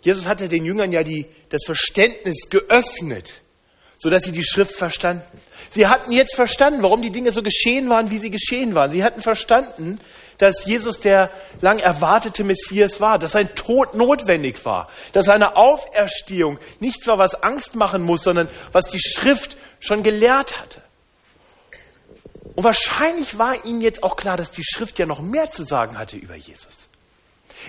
Jesus 0.02 0.26
hatte 0.26 0.48
den 0.48 0.64
Jüngern 0.64 0.92
ja 0.92 1.02
die, 1.02 1.26
das 1.48 1.62
Verständnis 1.64 2.50
geöffnet, 2.50 3.40
sodass 3.96 4.24
sie 4.24 4.32
die 4.32 4.44
Schrift 4.44 4.74
verstanden. 4.74 5.22
Sie 5.70 5.86
hatten 5.86 6.12
jetzt 6.12 6.34
verstanden, 6.34 6.82
warum 6.82 7.02
die 7.02 7.10
Dinge 7.10 7.30
so 7.30 7.42
geschehen 7.42 7.88
waren, 7.88 8.10
wie 8.10 8.18
sie 8.18 8.30
geschehen 8.30 8.74
waren. 8.74 8.90
Sie 8.90 9.04
hatten 9.04 9.22
verstanden, 9.22 9.98
dass 10.38 10.64
Jesus 10.66 10.98
der 10.98 11.30
lang 11.60 11.78
erwartete 11.78 12.42
Messias 12.42 13.00
war, 13.00 13.18
dass 13.18 13.32
sein 13.32 13.54
Tod 13.54 13.94
notwendig 13.94 14.64
war, 14.64 14.88
dass 15.12 15.26
seine 15.26 15.56
Auferstehung 15.56 16.58
nichts 16.80 17.06
war, 17.06 17.18
was 17.18 17.40
Angst 17.42 17.76
machen 17.76 18.02
muss, 18.02 18.24
sondern 18.24 18.48
was 18.72 18.86
die 18.88 19.00
Schrift 19.00 19.56
schon 19.78 20.02
gelehrt 20.02 20.60
hatte. 20.60 20.82
Und 22.54 22.64
wahrscheinlich 22.64 23.38
war 23.38 23.64
ihnen 23.64 23.80
jetzt 23.80 24.02
auch 24.02 24.16
klar, 24.16 24.36
dass 24.36 24.50
die 24.50 24.64
Schrift 24.64 24.98
ja 24.98 25.06
noch 25.06 25.20
mehr 25.20 25.50
zu 25.50 25.62
sagen 25.62 25.96
hatte 25.96 26.16
über 26.16 26.34
Jesus. 26.34 26.88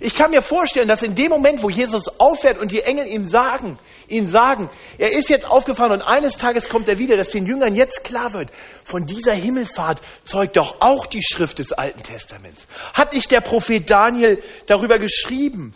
Ich 0.04 0.16
kann 0.16 0.32
mir 0.32 0.42
vorstellen, 0.42 0.90
dass 0.90 1.02
in 1.02 1.16
dem 1.16 1.30
Moment, 1.30 1.64
wo 1.64 1.70
Jesus 1.70 2.20
auffährt 2.20 2.60
und 2.60 2.74
die 2.74 2.82
Engel 2.82 3.08
ihm 3.08 3.26
sagen, 3.26 3.80
ihn 4.10 4.28
sagen, 4.28 4.70
er 4.98 5.14
ist 5.14 5.30
jetzt 5.30 5.46
aufgefahren 5.46 5.94
und 5.94 6.02
eines 6.02 6.36
Tages 6.36 6.68
kommt 6.68 6.90
er 6.90 6.98
wieder, 6.98 7.16
dass 7.16 7.30
den 7.30 7.46
Jüngern 7.46 7.74
jetzt 7.74 8.04
klar 8.04 8.34
wird, 8.34 8.52
von 8.84 9.06
dieser 9.06 9.32
Himmelfahrt 9.32 10.02
zeugt 10.26 10.58
doch 10.58 10.82
auch 10.82 11.06
die 11.06 11.24
Schrift 11.24 11.60
des 11.60 11.72
Alten 11.72 12.04
Testaments. 12.04 12.68
Hat 12.94 13.14
nicht 13.14 13.32
der 13.32 13.40
Prophet 13.40 13.90
Daniel 13.90 14.44
darüber 14.68 15.00
geschrieben, 15.00 15.74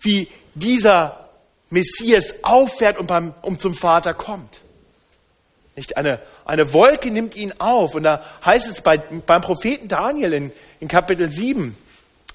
wie 0.00 0.28
dieser 0.54 1.28
Messias 1.68 2.36
auffährt 2.42 2.98
und 2.98 3.08
beim, 3.08 3.34
um 3.42 3.58
zum 3.58 3.74
Vater 3.74 4.14
kommt? 4.14 4.62
Nicht 5.76 5.98
eine, 5.98 6.22
eine 6.46 6.72
Wolke 6.72 7.10
nimmt 7.10 7.36
ihn 7.36 7.52
auf 7.58 7.94
und 7.94 8.04
da 8.04 8.24
heißt 8.42 8.70
es 8.70 8.80
bei, 8.80 8.96
beim 9.26 9.42
Propheten 9.42 9.86
Daniel 9.86 10.32
in, 10.32 10.52
in 10.80 10.88
Kapitel 10.88 11.30
7, 11.30 11.76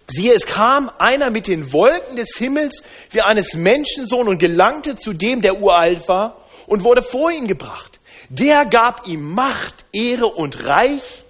Siehe, 0.08 0.34
es 0.34 0.46
kam 0.46 0.90
einer 1.00 1.32
mit 1.32 1.48
den 1.48 1.74
Wolken 1.74 2.16
des 2.16 2.38
Himmels 2.38 2.84
wie 3.12 3.22
eines 3.22 3.54
Menschensohn 3.56 4.28
und 4.28 4.38
gelangte 4.38 4.98
zu 4.98 5.14
dem, 5.14 5.42
der 5.42 5.60
uralt 5.62 6.08
war, 6.08 6.46
und 6.68 6.84
wurde 6.84 7.04
vor 7.04 7.32
ihn 7.32 7.48
gebracht. 7.48 8.00
Der 8.30 8.66
gab 8.66 9.08
ihm 9.08 9.34
Macht, 9.34 9.86
Ehre 9.92 10.26
und 10.26 10.64
Reich, 10.68 11.24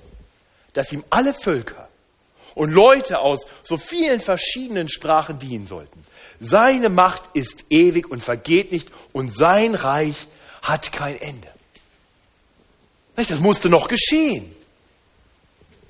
dass 0.73 0.91
ihm 0.91 1.03
alle 1.09 1.33
Völker 1.33 1.89
und 2.53 2.71
Leute 2.71 3.19
aus 3.19 3.47
so 3.63 3.77
vielen 3.77 4.19
verschiedenen 4.19 4.87
Sprachen 4.89 5.39
dienen 5.39 5.67
sollten. 5.67 6.05
Seine 6.39 6.89
Macht 6.89 7.23
ist 7.33 7.65
ewig 7.69 8.09
und 8.09 8.23
vergeht 8.23 8.71
nicht 8.71 8.87
und 9.13 9.35
sein 9.35 9.75
Reich 9.75 10.15
hat 10.61 10.91
kein 10.91 11.17
Ende. 11.17 11.47
Das 13.15 13.39
musste 13.39 13.69
noch 13.69 13.87
geschehen. 13.87 14.54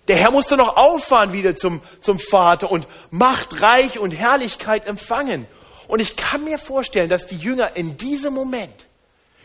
Der 0.07 0.17
Herr 0.17 0.31
musste 0.31 0.55
noch 0.55 0.75
auffahren 0.77 1.33
wieder 1.33 1.55
zum, 1.55 1.81
zum 1.99 2.19
Vater 2.19 2.71
und 2.71 2.87
Macht, 3.09 3.61
Reich 3.61 3.97
und 3.97 4.11
Herrlichkeit 4.11 4.85
empfangen. 4.85 5.47
Und 5.87 5.99
ich 5.99 6.15
kann 6.15 6.43
mir 6.43 6.57
vorstellen, 6.57 7.09
dass 7.09 7.25
die 7.25 7.37
Jünger 7.37 7.75
in 7.75 7.97
diesem 7.97 8.33
Moment, 8.33 8.87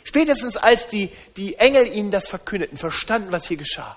spätestens 0.05 0.57
als 0.57 0.87
die, 0.89 1.11
die 1.37 1.57
Engel 1.57 1.87
ihnen 1.87 2.11
das 2.11 2.29
verkündeten, 2.29 2.77
verstanden, 2.77 3.33
was 3.33 3.47
hier 3.47 3.57
geschah. 3.57 3.97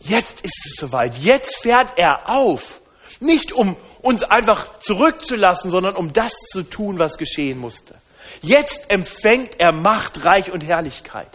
Jetzt 0.00 0.40
ist 0.40 0.66
es 0.66 0.76
soweit. 0.76 1.16
Jetzt 1.18 1.58
fährt 1.58 1.92
er 1.96 2.28
auf. 2.28 2.80
Nicht 3.20 3.52
um 3.52 3.76
uns 4.00 4.24
einfach 4.24 4.80
zurückzulassen, 4.80 5.70
sondern 5.70 5.94
um 5.94 6.12
das 6.12 6.32
zu 6.50 6.64
tun, 6.64 6.98
was 6.98 7.18
geschehen 7.18 7.58
musste. 7.58 7.94
Jetzt 8.40 8.90
empfängt 8.90 9.60
er 9.60 9.72
Macht, 9.72 10.24
Reich 10.24 10.50
und 10.50 10.64
Herrlichkeit. 10.64 11.28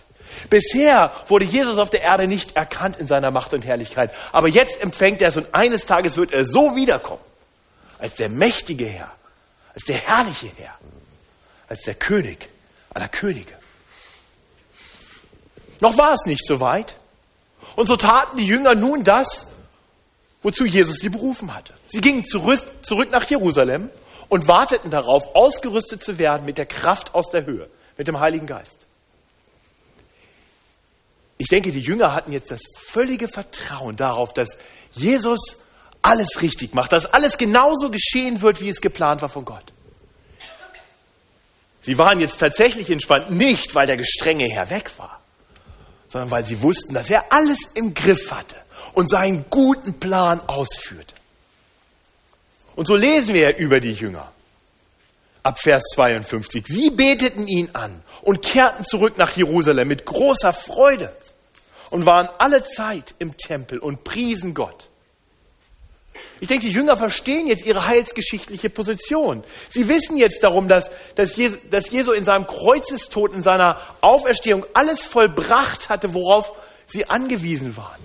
Bisher 0.50 1.12
wurde 1.28 1.46
Jesus 1.46 1.78
auf 1.78 1.90
der 1.90 2.04
Erde 2.04 2.28
nicht 2.28 2.56
erkannt 2.56 2.98
in 2.98 3.08
seiner 3.08 3.32
Macht 3.32 3.54
und 3.54 3.66
Herrlichkeit. 3.66 4.14
Aber 4.32 4.50
jetzt 4.50 4.82
empfängt 4.82 5.22
er 5.22 5.30
es 5.30 5.38
und 5.38 5.54
eines 5.54 5.86
Tages 5.86 6.18
wird 6.18 6.34
er 6.34 6.44
so 6.44 6.76
wiederkommen. 6.76 7.22
Als 8.00 8.16
der 8.16 8.30
mächtige 8.30 8.86
Herr, 8.86 9.12
als 9.74 9.84
der 9.86 9.98
herrliche 9.98 10.52
Herr, 10.58 10.76
als 11.68 11.82
der 11.84 11.96
König 11.96 12.50
aller 12.94 13.08
Könige. 13.08 13.54
Noch 15.82 15.98
war 15.98 16.14
es 16.14 16.26
nicht 16.26 16.46
so 16.46 16.60
weit. 16.60 16.96
Und 17.76 17.88
so 17.88 17.96
taten 17.96 18.38
die 18.38 18.46
Jünger 18.46 18.74
nun 18.74 19.04
das, 19.04 19.52
wozu 20.42 20.66
Jesus 20.66 20.98
sie 20.98 21.10
berufen 21.10 21.54
hatte. 21.54 21.74
Sie 21.88 22.02
gingen 22.02 22.26
zurück, 22.26 22.62
nach 23.12 23.30
Jerusalem 23.30 23.90
und 24.30 24.48
warteten 24.48 24.90
darauf, 24.90 25.36
ausgerüstet 25.36 26.04
zu 26.04 26.18
werden 26.20 26.46
mit 26.46 26.58
der 26.58 26.66
Kraft 26.66 27.14
aus 27.14 27.30
der 27.30 27.46
Höhe, 27.46 27.70
mit 27.98 28.08
dem 28.08 28.20
Heiligen 28.20 28.48
Geist. 28.48 28.88
Ich 31.38 31.48
denke, 31.48 31.72
die 31.72 31.82
Jünger 31.82 32.14
hatten 32.14 32.32
jetzt 32.32 32.52
das 32.52 32.62
völlige 32.88 33.28
Vertrauen 33.28 33.96
darauf, 33.96 34.34
dass 34.34 34.58
Jesus 34.92 35.64
alles 36.02 36.42
richtig 36.42 36.74
macht, 36.74 36.94
dass 36.94 37.06
alles 37.06 37.38
genauso 37.38 37.92
geschehen 37.92 38.42
wird, 38.42 38.62
wie 38.62 38.70
es 38.70 38.82
geplant 38.82 39.22
war 39.22 39.30
von 39.30 39.46
Gott. 39.46 39.74
Sie 41.82 41.98
waren 41.98 42.20
jetzt 42.20 42.38
tatsächlich 42.38 42.90
entspannt, 42.90 43.32
nicht 43.32 43.74
weil 43.76 43.86
der 43.86 43.98
gestrenge 43.98 44.50
Herr 44.50 44.70
weg 44.70 44.92
war, 44.98 45.22
sondern 46.08 46.32
weil 46.32 46.44
sie 46.44 46.62
wussten, 46.62 46.94
dass 46.94 47.10
er 47.10 47.32
alles 47.32 47.60
im 47.76 47.94
Griff 47.94 48.32
hatte 48.32 48.58
und 48.94 49.10
seinen 49.10 49.46
guten 49.50 50.00
Plan 50.00 50.42
ausführte. 50.48 51.16
Und 52.76 52.88
so 52.88 52.96
lesen 52.96 53.34
wir 53.34 53.58
über 53.58 53.80
die 53.80 53.94
Jünger 53.94 54.32
ab 55.44 55.60
Vers 55.60 55.84
52. 55.94 56.66
Sie 56.68 56.90
beteten 56.90 57.48
ihn 57.48 57.70
an 57.74 58.04
und 58.28 58.42
kehrten 58.42 58.84
zurück 58.84 59.18
nach 59.18 59.38
Jerusalem 59.38 59.88
mit 59.88 60.04
großer 60.04 60.52
Freude 60.52 61.16
und 61.92 62.06
waren 62.06 62.28
alle 62.40 62.62
Zeit 62.66 63.16
im 63.20 63.38
Tempel 63.38 63.80
und 63.80 64.04
priesen 64.04 64.54
Gott. 64.54 64.90
Ich 66.42 66.50
denke, 66.50 66.66
die 66.66 66.74
Jünger 66.74 66.98
verstehen 66.98 67.48
jetzt 67.48 67.66
ihre 67.66 67.88
heilsgeschichtliche 67.88 68.70
Position. 68.70 69.46
Sie 69.70 69.88
wissen 69.88 70.18
jetzt 70.18 70.44
darum, 70.44 70.68
dass, 70.68 70.92
dass, 71.16 71.38
Jesu, 71.38 71.56
dass 71.72 71.90
Jesu 71.90 72.12
in 72.12 72.26
seinem 72.26 72.48
Kreuzestod, 72.48 73.34
in 73.34 73.44
seiner 73.44 73.80
Auferstehung 74.02 74.66
alles 74.74 75.06
vollbracht 75.06 75.88
hatte, 75.88 76.14
worauf 76.14 76.52
sie 76.86 77.08
angewiesen 77.08 77.78
waren. 77.78 78.02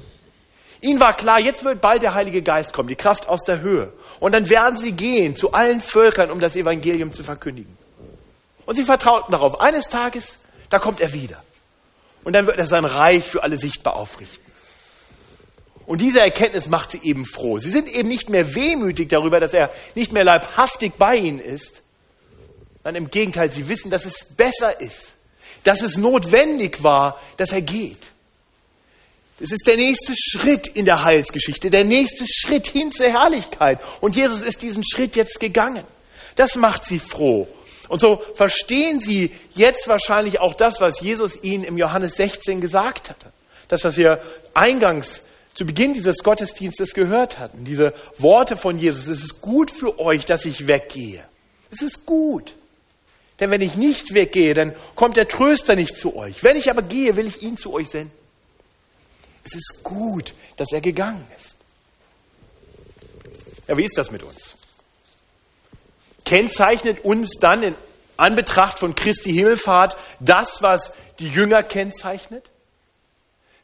Ihnen 0.82 1.00
war 1.00 1.16
klar, 1.16 1.40
jetzt 1.40 1.64
wird 1.64 1.80
bald 1.80 2.02
der 2.02 2.14
Heilige 2.14 2.42
Geist 2.42 2.72
kommen, 2.72 2.86
die 2.88 2.94
Kraft 2.94 3.28
aus 3.28 3.42
der 3.42 3.60
Höhe. 3.60 3.92
Und 4.20 4.36
dann 4.36 4.48
werden 4.48 4.76
sie 4.76 4.92
gehen 4.92 5.34
zu 5.34 5.50
allen 5.50 5.80
Völkern, 5.80 6.30
um 6.30 6.38
das 6.38 6.54
Evangelium 6.54 7.10
zu 7.10 7.24
verkündigen. 7.24 7.76
Und 8.66 8.76
sie 8.76 8.84
vertrauten 8.84 9.32
darauf, 9.32 9.60
eines 9.60 9.88
Tages, 9.88 10.38
da 10.70 10.78
kommt 10.78 11.00
er 11.00 11.12
wieder. 11.12 11.42
Und 12.24 12.34
dann 12.34 12.46
wird 12.46 12.58
er 12.58 12.66
sein 12.66 12.84
Reich 12.84 13.24
für 13.24 13.42
alle 13.42 13.56
sichtbar 13.56 13.96
aufrichten. 13.96 14.52
Und 15.86 16.00
diese 16.00 16.20
Erkenntnis 16.20 16.68
macht 16.68 16.92
sie 16.92 17.00
eben 17.02 17.26
froh. 17.26 17.58
Sie 17.58 17.70
sind 17.70 17.88
eben 17.88 18.08
nicht 18.08 18.28
mehr 18.28 18.54
wehmütig 18.54 19.08
darüber, 19.08 19.40
dass 19.40 19.52
er 19.52 19.72
nicht 19.94 20.12
mehr 20.12 20.24
leibhaftig 20.24 20.92
bei 20.96 21.16
ihnen 21.16 21.40
ist. 21.40 21.82
Nein, 22.84 22.94
im 22.94 23.10
Gegenteil, 23.10 23.50
sie 23.50 23.68
wissen, 23.68 23.90
dass 23.90 24.04
es 24.04 24.24
besser 24.36 24.80
ist, 24.80 25.12
dass 25.64 25.82
es 25.82 25.96
notwendig 25.96 26.82
war, 26.82 27.20
dass 27.36 27.52
er 27.52 27.62
geht. 27.62 28.12
Es 29.40 29.50
ist 29.50 29.66
der 29.66 29.76
nächste 29.76 30.14
Schritt 30.16 30.68
in 30.68 30.84
der 30.84 31.02
Heilsgeschichte, 31.02 31.68
der 31.68 31.84
nächste 31.84 32.26
Schritt 32.28 32.68
hin 32.68 32.92
zur 32.92 33.08
Herrlichkeit. 33.08 33.80
Und 34.00 34.14
Jesus 34.14 34.40
ist 34.40 34.62
diesen 34.62 34.84
Schritt 34.84 35.16
jetzt 35.16 35.40
gegangen. 35.40 35.84
Das 36.36 36.54
macht 36.54 36.84
sie 36.84 37.00
froh. 37.00 37.48
Und 37.88 38.00
so 38.00 38.22
verstehen 38.34 39.00
sie 39.00 39.32
jetzt 39.54 39.88
wahrscheinlich 39.88 40.40
auch 40.40 40.54
das, 40.54 40.80
was 40.80 41.00
Jesus 41.00 41.42
ihnen 41.42 41.64
im 41.64 41.76
Johannes 41.76 42.16
16 42.16 42.60
gesagt 42.60 43.10
hatte. 43.10 43.32
Das, 43.68 43.84
was 43.84 43.96
wir 43.96 44.22
eingangs 44.54 45.24
zu 45.54 45.66
Beginn 45.66 45.94
dieses 45.94 46.18
Gottesdienstes 46.22 46.94
gehört 46.94 47.38
hatten. 47.38 47.64
Diese 47.64 47.92
Worte 48.18 48.56
von 48.56 48.78
Jesus. 48.78 49.08
Es 49.08 49.22
ist 49.22 49.40
gut 49.40 49.70
für 49.70 49.98
euch, 49.98 50.24
dass 50.24 50.44
ich 50.44 50.68
weggehe. 50.68 51.24
Es 51.70 51.82
ist 51.82 52.06
gut. 52.06 52.54
Denn 53.40 53.50
wenn 53.50 53.60
ich 53.60 53.76
nicht 53.76 54.14
weggehe, 54.14 54.54
dann 54.54 54.74
kommt 54.94 55.16
der 55.16 55.28
Tröster 55.28 55.74
nicht 55.74 55.96
zu 55.96 56.16
euch. 56.16 56.44
Wenn 56.44 56.56
ich 56.56 56.70
aber 56.70 56.82
gehe, 56.82 57.16
will 57.16 57.26
ich 57.26 57.42
ihn 57.42 57.56
zu 57.56 57.72
euch 57.72 57.90
senden. 57.90 58.12
Es 59.44 59.54
ist 59.54 59.82
gut, 59.82 60.34
dass 60.56 60.72
er 60.72 60.80
gegangen 60.80 61.26
ist. 61.36 61.56
Ja, 63.68 63.76
wie 63.76 63.84
ist 63.84 63.98
das 63.98 64.10
mit 64.10 64.22
uns? 64.22 64.54
Kennzeichnet 66.32 67.04
uns 67.04 67.32
dann 67.38 67.62
in 67.62 67.76
Anbetracht 68.16 68.78
von 68.78 68.94
Christi 68.94 69.34
Himmelfahrt 69.34 69.96
das, 70.18 70.62
was 70.62 70.94
die 71.18 71.28
Jünger 71.28 71.60
kennzeichnet? 71.62 72.48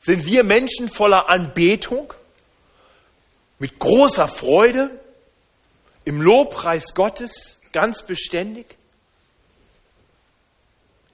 Sind 0.00 0.26
wir 0.26 0.44
Menschen 0.44 0.90
voller 0.90 1.30
Anbetung, 1.30 2.12
mit 3.58 3.78
großer 3.78 4.28
Freude, 4.28 5.00
im 6.04 6.20
Lobpreis 6.20 6.94
Gottes, 6.94 7.58
ganz 7.72 8.02
beständig? 8.02 8.66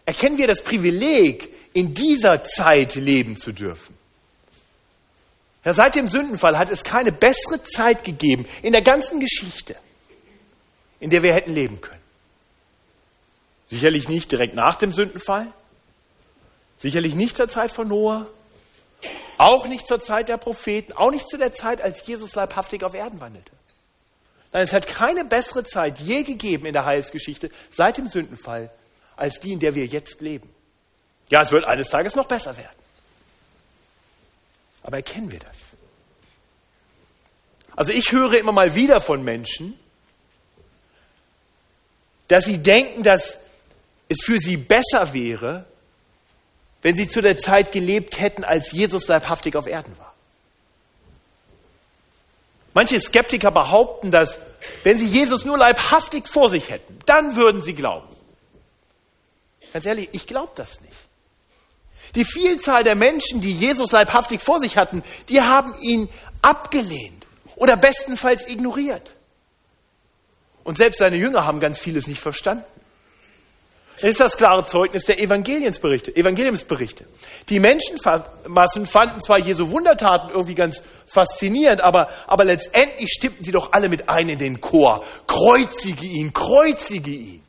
Erkennen 0.07 0.39
wir 0.39 0.49
das 0.49 0.61
Privileg, 0.61 1.55
in 1.73 1.95
dieser 1.95 2.43
Zeit 2.43 2.97
leben 2.97 3.37
zu 3.37 3.53
dürfen? 3.53 3.97
Ja, 5.65 5.73
seit 5.73 5.95
dem 5.95 6.09
Sündenfall 6.09 6.59
hat 6.59 6.71
es 6.71 6.83
keine 6.83 7.13
bessere 7.13 7.63
Zeit 7.63 8.03
gegeben 8.03 8.45
in 8.63 8.73
der 8.73 8.83
ganzen 8.83 9.21
Geschichte, 9.21 9.77
in 11.05 11.11
der 11.11 11.21
wir 11.21 11.35
hätten 11.35 11.53
leben 11.53 11.83
können. 11.83 12.01
Sicherlich 13.69 14.09
nicht 14.09 14.33
direkt 14.33 14.55
nach 14.55 14.77
dem 14.77 14.95
Sündenfall, 14.95 15.53
sicherlich 16.79 17.15
nicht 17.15 17.37
zur 17.37 17.47
Zeit 17.47 17.71
von 17.71 17.89
Noah, 17.89 18.27
auch 19.37 19.67
nicht 19.67 19.87
zur 19.87 20.01
Zeit 20.01 20.31
der 20.31 20.39
Propheten, 20.39 20.95
auch 20.95 21.11
nicht 21.11 21.29
zu 21.29 21.37
der 21.37 21.53
Zeit, 21.53 21.83
als 21.83 22.07
Jesus 22.07 22.35
leibhaftig 22.35 22.83
auf 22.85 22.95
Erden 22.95 23.21
wandelte. 23.21 23.53
Nein, 24.51 24.63
es 24.63 24.73
hat 24.73 24.87
keine 24.87 25.27
bessere 25.27 25.63
Zeit 25.65 25.99
je 25.99 26.23
gegeben 26.23 26.65
in 26.65 26.73
der 26.73 26.87
Heilsgeschichte 26.87 27.51
seit 27.71 27.99
dem 27.99 28.09
Sündenfall 28.09 28.71
als 29.15 29.39
die, 29.41 29.53
in 29.53 29.61
der 29.61 29.75
wir 29.75 29.85
jetzt 29.85 30.23
leben. 30.23 30.49
Ja, 31.31 31.43
es 31.43 31.53
wird 31.53 31.67
eines 31.67 31.91
Tages 31.91 32.17
noch 32.17 32.29
besser 32.29 32.57
werden. 32.57 32.79
Aber 34.83 34.97
erkennen 34.97 35.31
wir 35.31 35.41
das? 35.41 35.59
Also 37.77 37.93
ich 37.93 38.11
höre 38.11 38.39
immer 38.39 38.53
mal 38.53 38.75
wieder 38.75 39.01
von 39.01 39.23
Menschen, 39.23 39.79
dass 42.29 42.45
sie 42.45 42.59
denken, 42.59 43.03
dass 43.03 43.39
es 44.09 44.23
für 44.23 44.39
sie 44.39 44.57
besser 44.57 45.13
wäre, 45.13 45.67
wenn 46.83 46.97
sie 46.97 47.09
zu 47.09 47.23
der 47.23 47.37
Zeit 47.37 47.73
gelebt 47.73 48.21
hätten, 48.21 48.45
als 48.45 48.73
Jesus 48.73 49.09
leibhaftig 49.09 49.57
auf 49.57 49.67
Erden 49.67 49.99
war. 49.99 50.13
Manche 52.75 52.99
Skeptiker 52.99 53.51
behaupten, 53.53 54.11
dass 54.11 54.39
wenn 54.83 54.99
sie 54.99 55.07
Jesus 55.07 55.45
nur 55.45 55.57
leibhaftig 55.57 56.29
vor 56.29 56.49
sich 56.49 56.71
hätten, 56.71 56.99
dann 57.07 57.37
würden 57.37 57.63
sie 57.63 57.75
glauben. 57.75 58.09
Ganz 59.73 59.87
ehrlich, 59.87 60.09
ich 60.13 60.27
glaube 60.27 60.53
das 60.57 60.81
nicht. 60.81 60.97
Die 62.15 62.25
Vielzahl 62.25 62.85
der 62.85 62.95
Menschen, 62.95 63.41
die 63.41 63.53
Jesus 63.53 63.93
leibhaftig 63.93 64.41
vor 64.41 64.61
sich 64.61 64.77
hatten, 64.77 65.03
die 65.29 65.41
haben 65.41 65.75
ihn 65.81 66.09
abgelehnt 66.43 67.27
oder 67.57 67.77
bestenfalls 67.77 68.47
ignoriert. 68.49 69.15
Und 70.65 70.79
selbst 70.79 70.99
seine 70.99 71.17
Jünger 71.17 71.45
haben 71.45 71.61
ganz 71.61 71.79
vieles 71.79 72.07
nicht 72.07 72.21
verstanden. 72.21 72.65
Das 73.97 74.05
ist 74.05 74.21
das 74.21 74.37
klare 74.37 74.65
Zeugnis 74.65 75.05
der 75.05 75.21
Evangeliumsberichte. 75.21 76.17
Evangeliumsberichte. 76.17 77.07
Die 77.49 77.61
Menschenmassen 77.61 78.87
fanden 78.87 79.21
zwar 79.21 79.39
Jesu 79.39 79.71
Wundertaten 79.71 80.31
irgendwie 80.31 80.55
ganz 80.55 80.83
faszinierend, 81.07 81.83
aber, 81.83 82.09
aber 82.27 82.45
letztendlich 82.45 83.11
stimmten 83.11 83.45
sie 83.45 83.53
doch 83.53 83.73
alle 83.73 83.89
mit 83.89 84.09
ein 84.09 84.29
in 84.29 84.39
den 84.39 84.61
Chor. 84.61 85.05
Kreuzige 85.29 86.07
ihn, 86.07 86.33
kreuzige 86.33 87.11
ihn. 87.11 87.45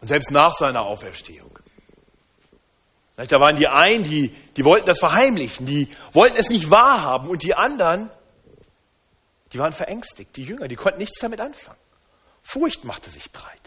Und 0.00 0.08
selbst 0.08 0.30
nach 0.30 0.54
seiner 0.54 0.82
Auferstehung. 0.82 1.58
Da 3.16 3.40
waren 3.40 3.56
die 3.56 3.68
einen, 3.68 4.02
die, 4.02 4.30
die 4.56 4.64
wollten 4.64 4.86
das 4.86 4.98
verheimlichen, 4.98 5.66
die 5.66 5.88
wollten 6.12 6.36
es 6.36 6.50
nicht 6.50 6.70
wahrhaben 6.70 7.28
und 7.28 7.42
die 7.42 7.54
anderen, 7.54 8.10
die 9.54 9.60
waren 9.60 9.72
verängstigt, 9.72 10.36
die 10.36 10.42
Jünger, 10.42 10.66
die 10.66 10.74
konnten 10.74 10.98
nichts 10.98 11.20
damit 11.20 11.40
anfangen. 11.40 11.78
Furcht 12.42 12.84
machte 12.84 13.08
sich 13.08 13.30
breit. 13.30 13.60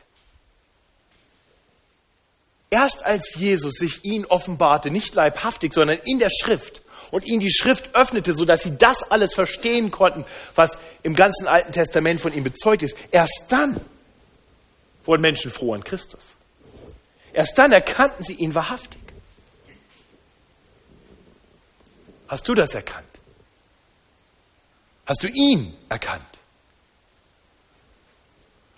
Erst 2.69 3.05
als 3.05 3.35
Jesus 3.35 3.75
sich 3.75 4.03
ihnen 4.03 4.25
offenbarte, 4.25 4.91
nicht 4.91 5.15
leibhaftig, 5.15 5.73
sondern 5.73 5.97
in 6.03 6.19
der 6.19 6.29
Schrift 6.29 6.81
und 7.11 7.25
ihnen 7.25 7.39
die 7.39 7.53
Schrift 7.53 7.95
öffnete, 7.95 8.33
sodass 8.33 8.63
sie 8.63 8.77
das 8.77 9.01
alles 9.09 9.33
verstehen 9.33 9.89
konnten, 9.89 10.25
was 10.55 10.77
im 11.03 11.15
ganzen 11.15 11.47
Alten 11.47 11.71
Testament 11.71 12.19
von 12.19 12.33
ihm 12.33 12.43
bezeugt 12.43 12.83
ist, 12.83 12.97
erst 13.11 13.45
dann 13.47 13.79
wurden 15.05 15.21
Menschen 15.21 15.51
froh 15.51 15.73
an 15.73 15.85
Christus. 15.85 16.35
Erst 17.31 17.57
dann 17.57 17.71
erkannten 17.71 18.25
sie 18.25 18.33
ihn 18.33 18.53
wahrhaftig. 18.53 19.01
Hast 22.27 22.45
du 22.45 22.53
das 22.53 22.75
erkannt? 22.75 23.07
Hast 25.07 25.23
du 25.23 25.27
ihn 25.29 25.73
erkannt? 25.89 26.21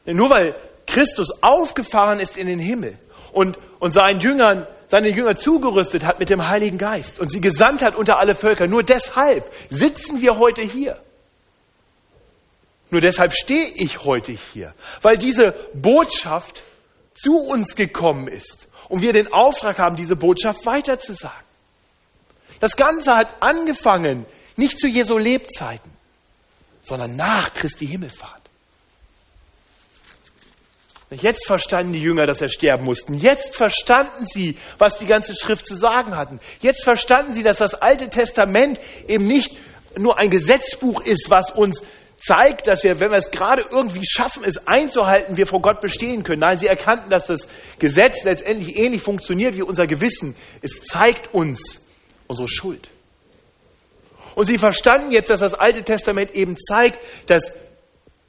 Denn 0.06 0.16
nur 0.16 0.30
weil 0.30 0.56
Christus 0.86 1.44
aufgefahren 1.44 2.20
ist 2.20 2.38
in 2.38 2.48
den 2.48 2.60
Himmel 2.60 2.98
und, 3.32 3.58
und 3.80 3.92
seinen 3.92 4.22
Jüngern, 4.22 4.68
seine 4.88 5.10
Jünger 5.10 5.36
zugerüstet 5.36 6.06
hat 6.06 6.20
mit 6.20 6.30
dem 6.30 6.48
Heiligen 6.48 6.78
Geist 6.78 7.20
und 7.20 7.32
sie 7.32 7.42
gesandt 7.42 7.82
hat 7.82 7.96
unter 7.96 8.20
alle 8.20 8.36
Völker, 8.36 8.68
nur 8.68 8.84
deshalb 8.84 9.52
sitzen 9.70 10.22
wir 10.22 10.38
heute 10.38 10.64
hier. 10.64 11.02
Nur 12.92 13.02
deshalb 13.02 13.34
stehe 13.34 13.68
ich 13.76 14.04
heute 14.04 14.32
hier, 14.32 14.74
weil 15.02 15.18
diese 15.18 15.54
Botschaft 15.74 16.64
zu 17.14 17.38
uns 17.38 17.76
gekommen 17.76 18.28
ist 18.28 18.68
und 18.88 19.02
wir 19.02 19.14
den 19.14 19.32
Auftrag 19.32 19.78
haben, 19.78 19.96
diese 19.96 20.16
Botschaft 20.16 20.66
weiterzusagen. 20.66 21.46
Das 22.60 22.76
Ganze 22.76 23.16
hat 23.16 23.36
angefangen, 23.42 24.26
nicht 24.56 24.80
zu 24.80 24.88
Jesu 24.88 25.18
Lebzeiten, 25.18 25.89
sondern 26.90 27.16
nach 27.16 27.54
Christi 27.54 27.88
Himmelfahrt. 27.88 28.40
Jetzt 31.12 31.48
verstanden 31.48 31.94
die 31.94 32.02
Jünger, 32.02 32.28
dass 32.28 32.42
er 32.42 32.50
sterben 32.50 32.86
mussten. 32.86 33.18
Jetzt 33.18 33.56
verstanden 33.56 34.28
sie, 34.28 34.58
was 34.78 34.98
die 34.98 35.08
ganze 35.08 35.34
Schrift 35.34 35.66
zu 35.66 35.76
sagen 35.76 36.16
hatten. 36.16 36.40
Jetzt 36.62 36.84
verstanden 36.84 37.34
sie, 37.34 37.42
dass 37.42 37.58
das 37.58 37.74
Alte 37.74 38.10
Testament 38.10 38.80
eben 39.08 39.26
nicht 39.26 39.58
nur 39.98 40.20
ein 40.20 40.30
Gesetzbuch 40.30 41.02
ist, 41.02 41.32
was 41.32 41.50
uns 41.50 41.82
zeigt, 42.20 42.68
dass 42.68 42.84
wir, 42.84 43.00
wenn 43.00 43.10
wir 43.10 43.18
es 43.18 43.32
gerade 43.32 43.64
irgendwie 43.72 44.06
schaffen, 44.06 44.44
es 44.46 44.68
einzuhalten, 44.68 45.38
wir 45.38 45.48
vor 45.48 45.62
Gott 45.62 45.82
bestehen 45.82 46.24
können. 46.24 46.42
Nein, 46.42 46.60
sie 46.60 46.68
erkannten, 46.68 47.10
dass 47.10 47.26
das 47.26 47.48
Gesetz 47.80 48.24
letztendlich 48.24 48.76
ähnlich 48.76 49.02
funktioniert 49.02 49.58
wie 49.58 49.64
unser 49.64 49.88
Gewissen. 49.88 50.36
Es 50.62 50.84
zeigt 50.84 51.34
uns 51.34 51.88
unsere 52.28 52.50
Schuld. 52.50 52.90
Und 54.40 54.46
sie 54.46 54.58
verstanden 54.58 55.12
jetzt, 55.12 55.30
dass 55.30 55.42
das 55.42 55.54
Alte 55.54 55.84
Testament 55.84 56.32
eben 56.32 56.56
zeigt, 56.56 56.98
dass, 57.30 57.52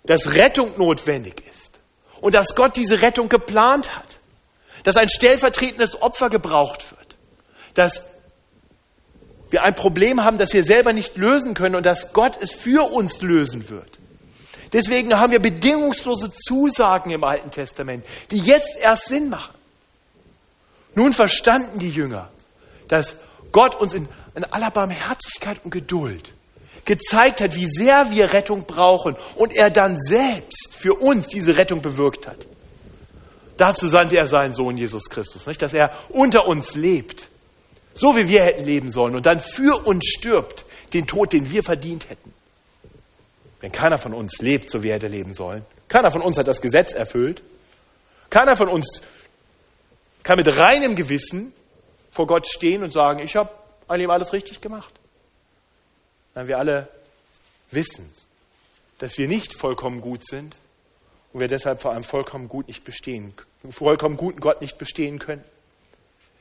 dass 0.03 0.35
Rettung 0.35 0.73
notwendig 0.77 1.45
ist 1.49 1.79
und 2.21 2.35
dass 2.35 2.57
Gott 2.57 2.75
diese 2.75 3.01
Rettung 3.01 3.29
geplant 3.29 3.97
hat, 3.97 4.19
dass 4.83 4.97
ein 4.97 5.09
stellvertretendes 5.09 6.03
Opfer 6.03 6.29
gebraucht 6.29 6.91
wird, 6.91 7.17
dass 7.75 8.11
wir 9.51 9.63
ein 9.63 9.77
Problem 9.77 10.25
haben, 10.25 10.37
das 10.37 10.53
wir 10.53 10.65
selber 10.65 10.93
nicht 10.93 11.17
lösen 11.17 11.55
können 11.55 11.77
und 11.77 11.87
dass 11.87 12.13
Gott 12.13 12.37
es 12.43 12.51
für 12.51 12.91
uns 12.93 13.23
lösen 13.23 13.69
wird. 13.69 14.01
Deswegen 14.73 15.15
haben 15.15 15.31
wir 15.31 15.41
bedingungslose 15.41 16.33
Zusagen 16.33 17.13
im 17.13 17.23
Alten 17.23 17.53
Testament, 17.53 18.05
die 18.33 18.41
jetzt 18.41 18.77
erst 18.81 19.07
Sinn 19.07 19.29
machen. 19.29 19.55
Nun 20.97 21.13
verstanden 21.13 21.79
die 21.79 21.91
Jünger, 21.91 22.31
dass 22.89 23.17
Gott 23.53 23.77
uns 23.77 23.95
in, 23.95 24.09
in 24.35 24.45
aller 24.45 24.71
Barmherzigkeit 24.71 25.61
und 25.65 25.71
Geduld 25.71 26.33
gezeigt 26.85 27.41
hat, 27.41 27.55
wie 27.55 27.67
sehr 27.67 28.11
wir 28.11 28.33
Rettung 28.33 28.65
brauchen 28.65 29.17
und 29.37 29.55
er 29.55 29.71
dann 29.71 29.99
selbst 29.99 30.77
für 30.77 30.95
uns 30.95 31.29
diese 31.29 31.57
Rettung 31.57 31.83
bewirkt 31.83 32.27
hat. 32.27 32.39
Dazu 33.57 33.89
sandte 33.89 34.17
er 34.17 34.27
seinen 34.27 34.55
Sohn 34.55 34.77
Jesus 34.77 35.11
Christus, 35.11 35.47
nicht? 35.47 35.61
dass 35.61 35.75
er 35.75 35.93
unter 36.09 36.47
uns 36.47 36.75
lebt, 36.75 37.29
so 37.95 38.17
wie 38.17 38.27
wir 38.29 38.43
hätten 38.43 38.65
leben 38.65 38.91
sollen 38.91 39.15
und 39.15 39.27
dann 39.27 39.41
für 39.41 39.87
uns 39.87 40.07
stirbt, 40.07 40.65
den 40.95 41.07
Tod, 41.07 41.33
den 41.33 41.51
wir 41.51 41.63
verdient 41.63 42.09
hätten. 42.09 42.33
Wenn 43.61 43.71
keiner 43.71 43.99
von 43.99 44.15
uns 44.15 44.39
lebt, 44.39 44.71
so 44.71 44.83
wie 44.83 44.89
er 44.89 44.95
hätte 44.95 45.09
leben 45.09 45.35
sollen, 45.35 45.65
keiner 45.89 46.11
von 46.11 46.23
uns 46.23 46.39
hat 46.39 46.49
das 46.49 46.63
Gesetz 46.63 46.93
erfüllt, 46.93 47.43
keiner 48.31 48.57
von 48.57 48.69
uns 48.69 49.03
kann 50.23 50.39
mit 50.39 50.49
reinem 50.49 50.97
Gewissen 50.97 51.53
vor 52.11 52.27
Gott 52.27 52.47
stehen 52.47 52.83
und 52.83 52.93
sagen, 52.93 53.21
ich 53.21 53.37
habe 53.37 53.51
eigentlich 53.91 54.09
alles 54.09 54.33
richtig 54.33 54.61
gemacht. 54.61 54.95
Nein, 56.35 56.49
wir 56.49 56.59
alle 56.59 56.89
wissen, 57.71 58.11
dass 58.99 59.19
wir 59.19 59.29
nicht 59.29 59.55
vollkommen 59.55 60.01
gut 60.01 60.25
sind 60.25 60.55
und 61.33 61.41
wir 61.41 61.49
deshalb 61.49 61.81
vor 61.81 61.93
einem 61.93 62.05
vollkommen 62.05 62.49
gut 62.49 62.69
nicht 62.69 62.85
bestehen, 62.85 63.35
vollkommen 63.71 64.17
guten 64.17 64.41
Gott 64.41 64.61
nicht 64.61 64.79
bestehen 64.79 65.19
können. 65.19 65.45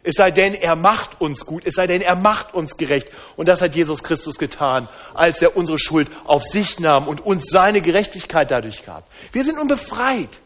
Es 0.01 0.15
sei 0.15 0.31
denn, 0.31 0.53
er 0.53 0.77
macht 0.77 1.19
uns 1.19 1.45
gut, 1.45 1.63
es 1.65 1.73
sei 1.75 1.85
denn, 1.85 2.01
er 2.01 2.15
macht 2.15 2.53
uns 2.53 2.77
gerecht. 2.77 3.09
Und 3.35 3.49
das 3.49 3.61
hat 3.61 3.75
Jesus 3.75 4.01
Christus 4.01 4.37
getan, 4.37 4.87
als 5.13 5.41
er 5.41 5.57
unsere 5.57 5.77
Schuld 5.77 6.09
auf 6.23 6.43
sich 6.43 6.79
nahm 6.79 7.07
und 7.07 7.19
uns 7.19 7.49
seine 7.49 7.81
Gerechtigkeit 7.81 8.49
dadurch 8.49 8.85
gab. 8.85 9.03
Wir 9.33 9.43
sind 9.43 9.57
nun 9.57 9.67
befreit. 9.67 10.39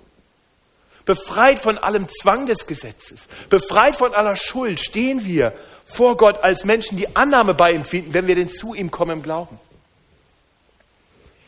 Befreit 1.05 1.59
von 1.59 1.77
allem 1.77 2.07
Zwang 2.07 2.47
des 2.47 2.65
Gesetzes. 2.65 3.27
Befreit 3.49 3.95
von 3.95 4.13
aller 4.13 4.35
Schuld 4.35 4.79
stehen 4.79 5.23
wir 5.23 5.53
vor 5.85 6.17
Gott 6.17 6.43
als 6.43 6.63
Menschen, 6.65 6.97
die 6.97 7.15
Annahme 7.15 7.53
bei 7.53 7.71
ihm 7.71 7.85
finden, 7.85 8.13
wenn 8.13 8.27
wir 8.27 8.35
denn 8.35 8.49
zu 8.49 8.73
ihm 8.73 8.91
kommen 8.91 9.17
im 9.17 9.23
Glauben. 9.23 9.59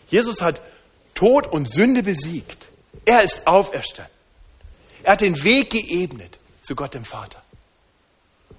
Jesus 0.09 0.41
hat 0.41 0.61
Tod 1.13 1.47
und 1.47 1.71
Sünde 1.71 2.03
besiegt. 2.03 2.67
Er 3.05 3.23
ist 3.23 3.47
auferstanden. 3.47 4.13
Er 5.03 5.13
hat 5.13 5.21
den 5.21 5.43
Weg 5.43 5.71
geebnet 5.71 6.39
zu 6.61 6.75
Gott 6.75 6.93
dem 6.93 7.05
Vater. 7.05 7.41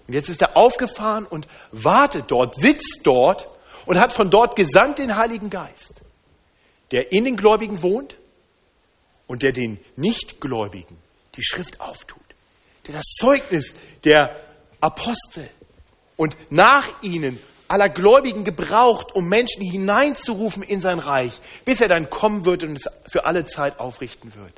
Und 0.07 0.15
jetzt 0.15 0.29
ist 0.29 0.43
er 0.43 0.57
aufgefahren 0.57 1.27
und 1.27 1.49
wartet 1.73 2.27
dort, 2.29 2.55
sitzt 2.55 3.01
dort 3.03 3.49
und 3.87 3.99
hat 3.99 4.13
von 4.13 4.31
dort 4.31 4.57
gesandt 4.57 4.99
den 4.99 5.17
Heiligen 5.17 5.51
Geist, 5.51 6.01
der 6.93 7.13
in 7.13 7.25
den 7.25 7.37
Gläubigen 7.37 7.83
wohnt 7.83 8.17
und 9.27 9.43
der 9.43 9.53
den 9.53 9.79
Nichtgläubigen 9.97 10.97
die 11.35 11.43
Schrift 11.43 11.81
auftut, 11.81 12.23
der 12.87 12.95
das 12.95 13.05
Zeugnis 13.19 13.75
der 14.05 14.41
Apostel 14.81 15.49
und 16.17 16.37
nach 16.51 17.03
ihnen 17.03 17.39
aller 17.69 17.89
Gläubigen 17.89 18.45
gebraucht, 18.45 19.15
um 19.15 19.29
Menschen 19.29 19.63
hineinzurufen 19.63 20.63
in 20.63 20.81
sein 20.81 20.99
Reich, 20.99 21.33
bis 21.65 21.81
er 21.81 21.89
dann 21.89 22.11
kommen 22.11 22.45
wird 22.45 22.63
und 22.63 22.77
es 22.77 22.89
für 23.11 23.25
alle 23.25 23.45
Zeit 23.45 23.81
aufrichten 23.81 24.35
wird. 24.35 24.53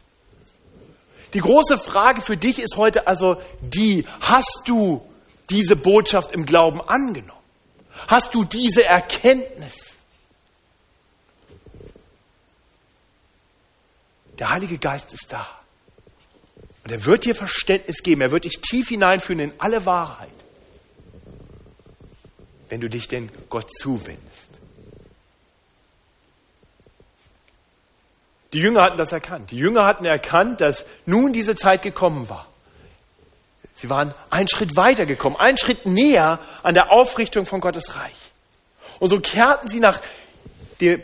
Die 1.34 1.40
große 1.40 1.78
Frage 1.78 2.20
für 2.20 2.36
dich 2.36 2.58
ist 2.58 2.76
heute 2.76 3.06
also 3.06 3.40
die, 3.60 4.06
hast 4.20 4.62
du 4.66 5.02
diese 5.50 5.76
Botschaft 5.76 6.34
im 6.34 6.46
Glauben 6.46 6.80
angenommen? 6.80 7.32
Hast 8.06 8.34
du 8.34 8.44
diese 8.44 8.84
Erkenntnis? 8.84 9.94
Der 14.38 14.50
Heilige 14.50 14.78
Geist 14.78 15.12
ist 15.12 15.32
da. 15.32 15.46
Und 16.84 16.92
er 16.92 17.04
wird 17.04 17.24
dir 17.24 17.34
Verständnis 17.34 18.02
geben. 18.02 18.20
Er 18.22 18.30
wird 18.30 18.44
dich 18.44 18.60
tief 18.60 18.88
hineinführen 18.88 19.40
in 19.40 19.54
alle 19.58 19.84
Wahrheit. 19.84 20.30
Wenn 22.68 22.80
du 22.80 22.88
dich 22.88 23.08
denn 23.08 23.30
Gott 23.48 23.70
zuwendest. 23.72 24.58
Die 28.52 28.60
Jünger 28.60 28.84
hatten 28.84 28.96
das 28.96 29.12
erkannt. 29.12 29.50
Die 29.50 29.58
Jünger 29.58 29.84
hatten 29.84 30.06
erkannt, 30.06 30.60
dass 30.60 30.86
nun 31.04 31.32
diese 31.32 31.54
Zeit 31.54 31.82
gekommen 31.82 32.28
war. 32.28 32.46
Sie 33.74 33.90
waren 33.90 34.14
einen 34.30 34.48
Schritt 34.48 34.74
weiter 34.76 35.06
gekommen, 35.06 35.36
einen 35.36 35.58
Schritt 35.58 35.86
näher 35.86 36.40
an 36.62 36.74
der 36.74 36.90
Aufrichtung 36.90 37.46
von 37.46 37.60
Gottes 37.60 37.94
Reich. 37.96 38.16
Und 38.98 39.08
so 39.10 39.20
kehrten 39.20 39.68
sie 39.68 39.80
nach 39.80 40.00
der, 40.80 41.00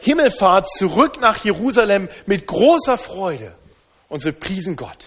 Himmelfahrt 0.00 0.68
zurück 0.70 1.20
nach 1.20 1.44
Jerusalem 1.44 2.08
mit 2.26 2.46
großer 2.46 2.98
Freude 2.98 3.54
und 4.08 4.20
sie 4.20 4.32
priesen 4.32 4.76
Gott. 4.76 4.98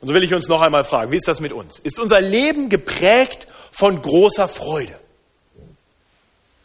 Und 0.00 0.08
so 0.08 0.14
will 0.14 0.22
ich 0.22 0.32
uns 0.32 0.48
noch 0.48 0.62
einmal 0.62 0.84
fragen, 0.84 1.10
wie 1.10 1.16
ist 1.16 1.28
das 1.28 1.40
mit 1.40 1.52
uns? 1.52 1.78
Ist 1.80 1.98
unser 1.98 2.20
Leben 2.20 2.68
geprägt 2.68 3.46
von 3.72 4.00
großer 4.00 4.46
Freude? 4.46 4.98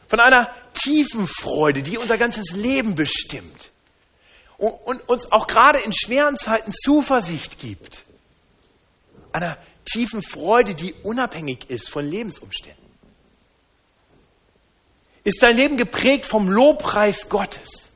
Von 0.08 0.20
einer 0.20 0.54
tiefen 0.74 1.26
Freude, 1.26 1.82
die 1.82 1.98
unser 1.98 2.18
ganzes 2.18 2.52
Leben 2.52 2.96
bestimmt? 2.96 3.72
und 4.58 5.10
uns 5.10 5.30
auch 5.32 5.48
gerade 5.48 5.80
in 5.80 5.92
schweren 5.92 6.38
Zeiten 6.38 6.72
Zuversicht 6.72 7.60
gibt. 7.60 8.04
Einer 9.32 9.58
tiefen 9.84 10.22
Freude, 10.22 10.76
die 10.76 10.94
unabhängig 11.04 11.70
ist 11.70 11.90
von 11.90 12.06
Lebensumständen. 12.06 12.82
Ist 15.24 15.42
dein 15.42 15.58
Leben 15.58 15.78
geprägt 15.78 16.26
vom 16.26 16.50
Lobpreis 16.50 17.30
Gottes? 17.30 17.92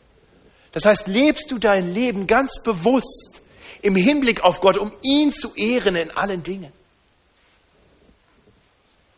Das 0.71 0.85
heißt, 0.85 1.07
lebst 1.07 1.51
du 1.51 1.57
dein 1.57 1.93
Leben 1.93 2.27
ganz 2.27 2.61
bewusst 2.63 3.41
im 3.87 3.95
Hinblick 3.95 4.43
auf 4.43 4.59
Gott, 4.59 4.77
um 4.77 4.91
ihn 5.01 5.31
zu 5.31 5.55
ehren 5.55 5.95
in 5.95 6.11
allen 6.11 6.43
Dingen? 6.43 6.73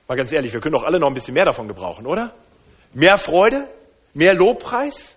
Mal 0.08 0.16
ganz 0.16 0.32
ehrlich, 0.32 0.54
wir 0.54 0.62
können 0.62 0.76
doch 0.76 0.84
alle 0.84 1.00
noch 1.00 1.08
ein 1.08 1.16
bisschen 1.16 1.34
mehr 1.34 1.46
davon 1.46 1.68
gebrauchen, 1.68 2.06
oder? 2.06 2.36
Mehr 2.94 3.18
Freude? 3.18 3.68
Mehr 4.14 4.36
Lobpreis? 4.36 5.16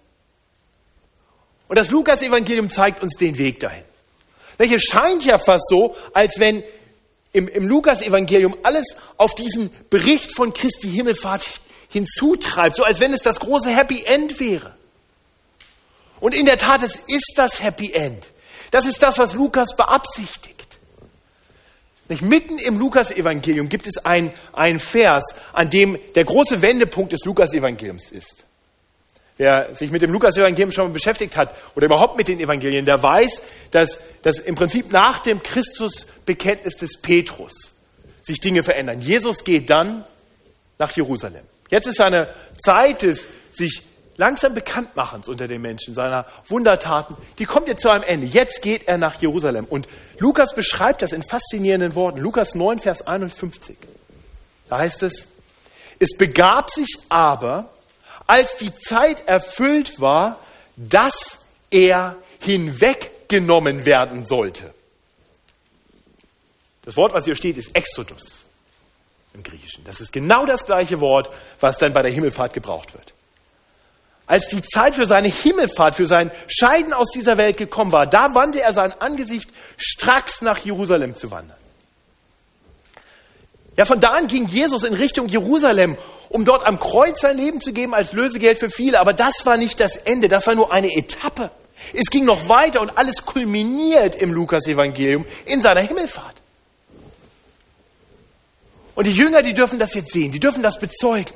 Und 1.68 1.76
das 1.76 1.90
Lukas-Evangelium 1.90 2.70
zeigt 2.70 3.02
uns 3.02 3.18
den 3.18 3.36
Weg 3.36 3.60
dahin. 3.60 3.84
Es 4.56 4.84
scheint 4.84 5.24
ja 5.24 5.36
fast 5.36 5.68
so, 5.68 5.96
als 6.14 6.38
wenn 6.38 6.62
im, 7.32 7.48
im 7.48 7.68
Lukas-Evangelium 7.68 8.56
alles 8.62 8.96
auf 9.18 9.34
diesen 9.34 9.70
Bericht 9.90 10.34
von 10.34 10.54
Christi 10.54 10.88
Himmelfahrt 10.88 11.44
hinzutreibt, 11.90 12.76
so 12.76 12.84
als 12.84 13.00
wenn 13.00 13.12
es 13.12 13.20
das 13.20 13.38
große 13.38 13.68
Happy 13.68 14.02
End 14.04 14.40
wäre. 14.40 14.74
Und 16.20 16.34
in 16.34 16.46
der 16.46 16.56
Tat, 16.56 16.82
es 16.82 16.96
ist 16.96 17.34
das 17.36 17.62
Happy 17.62 17.92
End. 17.92 18.31
Das 18.72 18.86
ist 18.86 19.00
das, 19.02 19.18
was 19.18 19.34
Lukas 19.34 19.76
beabsichtigt. 19.76 20.78
Nicht? 22.08 22.22
Mitten 22.22 22.58
im 22.58 22.78
Lukas-Evangelium 22.78 23.68
gibt 23.68 23.86
es 23.86 23.94
einen 24.04 24.78
Vers, 24.78 25.36
an 25.52 25.68
dem 25.68 25.98
der 26.16 26.24
große 26.24 26.60
Wendepunkt 26.62 27.12
des 27.12 27.24
Lukas-Evangeliums 27.24 28.10
ist. 28.10 28.44
Wer 29.36 29.74
sich 29.74 29.90
mit 29.90 30.02
dem 30.02 30.10
Lukas-Evangelium 30.10 30.72
schon 30.72 30.92
beschäftigt 30.92 31.36
hat 31.36 31.54
oder 31.74 31.86
überhaupt 31.86 32.16
mit 32.16 32.28
den 32.28 32.40
Evangelien, 32.40 32.84
der 32.84 33.02
weiß, 33.02 33.42
dass, 33.70 34.02
dass 34.22 34.38
im 34.38 34.54
Prinzip 34.54 34.90
nach 34.90 35.20
dem 35.20 35.42
Christusbekenntnis 35.42 36.76
des 36.76 36.98
Petrus 37.00 37.74
sich 38.22 38.40
Dinge 38.40 38.62
verändern. 38.62 39.00
Jesus 39.00 39.44
geht 39.44 39.68
dann 39.68 40.04
nach 40.78 40.92
Jerusalem. 40.96 41.44
Jetzt 41.70 41.86
ist 41.86 41.96
seine 41.96 42.34
Zeit 42.58 43.02
des 43.02 43.28
sich 43.50 43.82
langsam 44.16 44.54
Bekanntmachens 44.54 45.28
unter 45.28 45.46
den 45.46 45.60
Menschen, 45.62 45.94
seiner 45.94 46.26
Wundertaten, 46.46 47.16
die 47.38 47.44
kommt 47.44 47.68
jetzt 47.68 47.82
zu 47.82 47.90
einem 47.90 48.04
Ende. 48.04 48.26
Jetzt 48.26 48.62
geht 48.62 48.86
er 48.88 48.98
nach 48.98 49.20
Jerusalem. 49.20 49.64
Und 49.64 49.88
Lukas 50.18 50.54
beschreibt 50.54 51.02
das 51.02 51.12
in 51.12 51.22
faszinierenden 51.22 51.94
Worten. 51.94 52.20
Lukas 52.20 52.54
9, 52.54 52.78
Vers 52.78 53.06
51. 53.06 53.76
Da 54.68 54.78
heißt 54.78 55.02
es, 55.02 55.28
es 55.98 56.16
begab 56.16 56.70
sich 56.70 56.98
aber, 57.08 57.70
als 58.26 58.56
die 58.56 58.74
Zeit 58.74 59.26
erfüllt 59.28 60.00
war, 60.00 60.38
dass 60.76 61.40
er 61.70 62.16
hinweggenommen 62.40 63.86
werden 63.86 64.26
sollte. 64.26 64.74
Das 66.84 66.96
Wort, 66.96 67.14
was 67.14 67.24
hier 67.24 67.36
steht, 67.36 67.56
ist 67.56 67.76
Exodus 67.76 68.44
im 69.34 69.42
Griechischen. 69.42 69.84
Das 69.84 70.00
ist 70.00 70.12
genau 70.12 70.44
das 70.46 70.64
gleiche 70.64 71.00
Wort, 71.00 71.30
was 71.60 71.78
dann 71.78 71.92
bei 71.92 72.02
der 72.02 72.10
Himmelfahrt 72.10 72.52
gebraucht 72.52 72.92
wird. 72.94 73.14
Als 74.32 74.48
die 74.48 74.62
Zeit 74.62 74.96
für 74.96 75.04
seine 75.04 75.28
Himmelfahrt, 75.28 75.94
für 75.94 76.06
sein 76.06 76.30
Scheiden 76.48 76.94
aus 76.94 77.10
dieser 77.10 77.36
Welt 77.36 77.58
gekommen 77.58 77.92
war, 77.92 78.06
da 78.06 78.34
wandte 78.34 78.62
er 78.62 78.72
sein 78.72 78.94
Angesicht 78.98 79.50
stracks 79.76 80.40
nach 80.40 80.56
Jerusalem 80.56 81.14
zu 81.14 81.30
wandern. 81.30 81.58
Ja, 83.76 83.84
von 83.84 84.00
da 84.00 84.08
an 84.08 84.28
ging 84.28 84.48
Jesus 84.48 84.84
in 84.84 84.94
Richtung 84.94 85.28
Jerusalem, 85.28 85.98
um 86.30 86.46
dort 86.46 86.66
am 86.66 86.78
Kreuz 86.78 87.20
sein 87.20 87.36
Leben 87.36 87.60
zu 87.60 87.74
geben 87.74 87.92
als 87.92 88.14
Lösegeld 88.14 88.58
für 88.58 88.70
viele. 88.70 89.00
Aber 89.00 89.12
das 89.12 89.44
war 89.44 89.58
nicht 89.58 89.78
das 89.80 89.96
Ende, 89.96 90.28
das 90.28 90.46
war 90.46 90.54
nur 90.54 90.72
eine 90.72 90.96
Etappe. 90.96 91.50
Es 91.92 92.06
ging 92.06 92.24
noch 92.24 92.48
weiter 92.48 92.80
und 92.80 92.96
alles 92.96 93.26
kulminiert 93.26 94.14
im 94.14 94.32
Lukas-Evangelium 94.32 95.26
in 95.44 95.60
seiner 95.60 95.82
Himmelfahrt. 95.82 96.36
Und 98.94 99.06
die 99.06 99.12
Jünger, 99.12 99.42
die 99.42 99.52
dürfen 99.52 99.78
das 99.78 99.92
jetzt 99.92 100.10
sehen, 100.10 100.32
die 100.32 100.40
dürfen 100.40 100.62
das 100.62 100.78
bezeugen. 100.78 101.34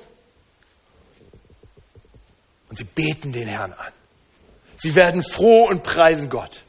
Und 2.69 2.79
sie 2.79 2.85
beten 2.85 3.33
den 3.33 3.49
Herrn 3.49 3.73
an. 3.73 3.93
Sie 4.77 4.95
werden 4.95 5.23
froh 5.23 5.69
und 5.69 5.83
preisen 5.83 6.29
Gott. 6.29 6.63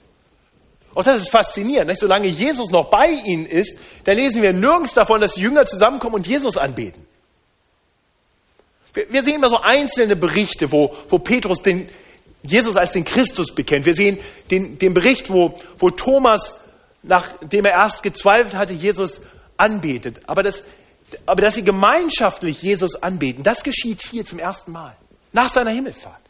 Auch 0.95 1.03
das 1.03 1.21
ist 1.21 1.29
faszinierend. 1.29 1.89
Nicht? 1.89 1.99
Solange 1.99 2.27
Jesus 2.27 2.71
noch 2.71 2.89
bei 2.89 3.09
ihnen 3.09 3.45
ist, 3.45 3.79
da 4.03 4.13
lesen 4.13 4.41
wir 4.41 4.53
nirgends 4.53 4.93
davon, 4.93 5.21
dass 5.21 5.35
die 5.35 5.41
Jünger 5.41 5.65
zusammenkommen 5.65 6.15
und 6.15 6.27
Jesus 6.27 6.57
anbeten. 6.57 7.05
Wir, 8.93 9.11
wir 9.11 9.23
sehen 9.23 9.35
immer 9.35 9.49
so 9.49 9.57
einzelne 9.57 10.15
Berichte, 10.15 10.71
wo, 10.71 10.95
wo 11.07 11.19
Petrus 11.19 11.61
den, 11.61 11.89
Jesus 12.41 12.77
als 12.77 12.93
den 12.93 13.05
Christus 13.05 13.53
bekennt. 13.53 13.85
Wir 13.85 13.93
sehen 13.93 14.17
den, 14.49 14.79
den 14.79 14.93
Bericht, 14.95 15.29
wo, 15.29 15.59
wo 15.77 15.91
Thomas, 15.91 16.59
nachdem 17.03 17.65
er 17.65 17.73
erst 17.73 18.01
gezweifelt 18.01 18.55
hatte, 18.55 18.73
Jesus 18.73 19.21
anbetet. 19.55 20.21
Aber, 20.25 20.41
das, 20.41 20.63
aber 21.27 21.43
dass 21.43 21.55
sie 21.55 21.63
gemeinschaftlich 21.63 22.61
Jesus 22.61 22.95
anbeten, 22.95 23.43
das 23.43 23.63
geschieht 23.63 24.01
hier 24.01 24.25
zum 24.25 24.39
ersten 24.39 24.71
Mal, 24.71 24.95
nach 25.37 25.49
seiner 25.49 25.71
Himmelfahrt. 25.71 26.21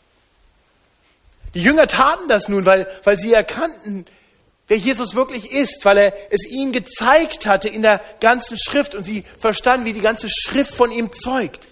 Die 1.53 1.61
Jünger 1.61 1.87
taten 1.87 2.27
das 2.27 2.49
nun, 2.49 2.65
weil, 2.65 2.87
weil 3.03 3.17
sie 3.17 3.33
erkannten, 3.33 4.05
wer 4.67 4.77
Jesus 4.77 5.15
wirklich 5.15 5.51
ist, 5.51 5.85
weil 5.85 5.97
er 5.97 6.13
es 6.29 6.45
ihnen 6.45 6.73
gezeigt 6.73 7.47
hatte 7.47 7.69
in 7.69 7.81
der 7.81 8.01
ganzen 8.19 8.57
Schrift 8.57 8.95
und 8.95 9.03
sie 9.03 9.23
verstanden, 9.39 9.85
wie 9.85 9.93
die 9.93 10.01
ganze 10.01 10.27
Schrift 10.29 10.73
von 10.73 10.91
ihm 10.91 11.11
zeugt. 11.13 11.67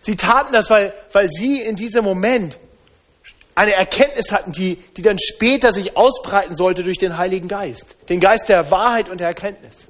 Sie 0.00 0.16
taten 0.16 0.52
das, 0.52 0.68
weil, 0.68 0.92
weil 1.12 1.28
sie 1.28 1.60
in 1.60 1.76
diesem 1.76 2.04
Moment 2.04 2.58
eine 3.54 3.72
Erkenntnis 3.72 4.32
hatten, 4.32 4.52
die, 4.52 4.76
die 4.96 5.02
dann 5.02 5.18
später 5.18 5.72
sich 5.72 5.96
ausbreiten 5.96 6.54
sollte 6.54 6.82
durch 6.82 6.98
den 6.98 7.18
Heiligen 7.18 7.46
Geist, 7.46 7.96
den 8.08 8.18
Geist 8.18 8.48
der 8.48 8.70
Wahrheit 8.70 9.08
und 9.08 9.20
der 9.20 9.28
Erkenntnis. 9.28 9.86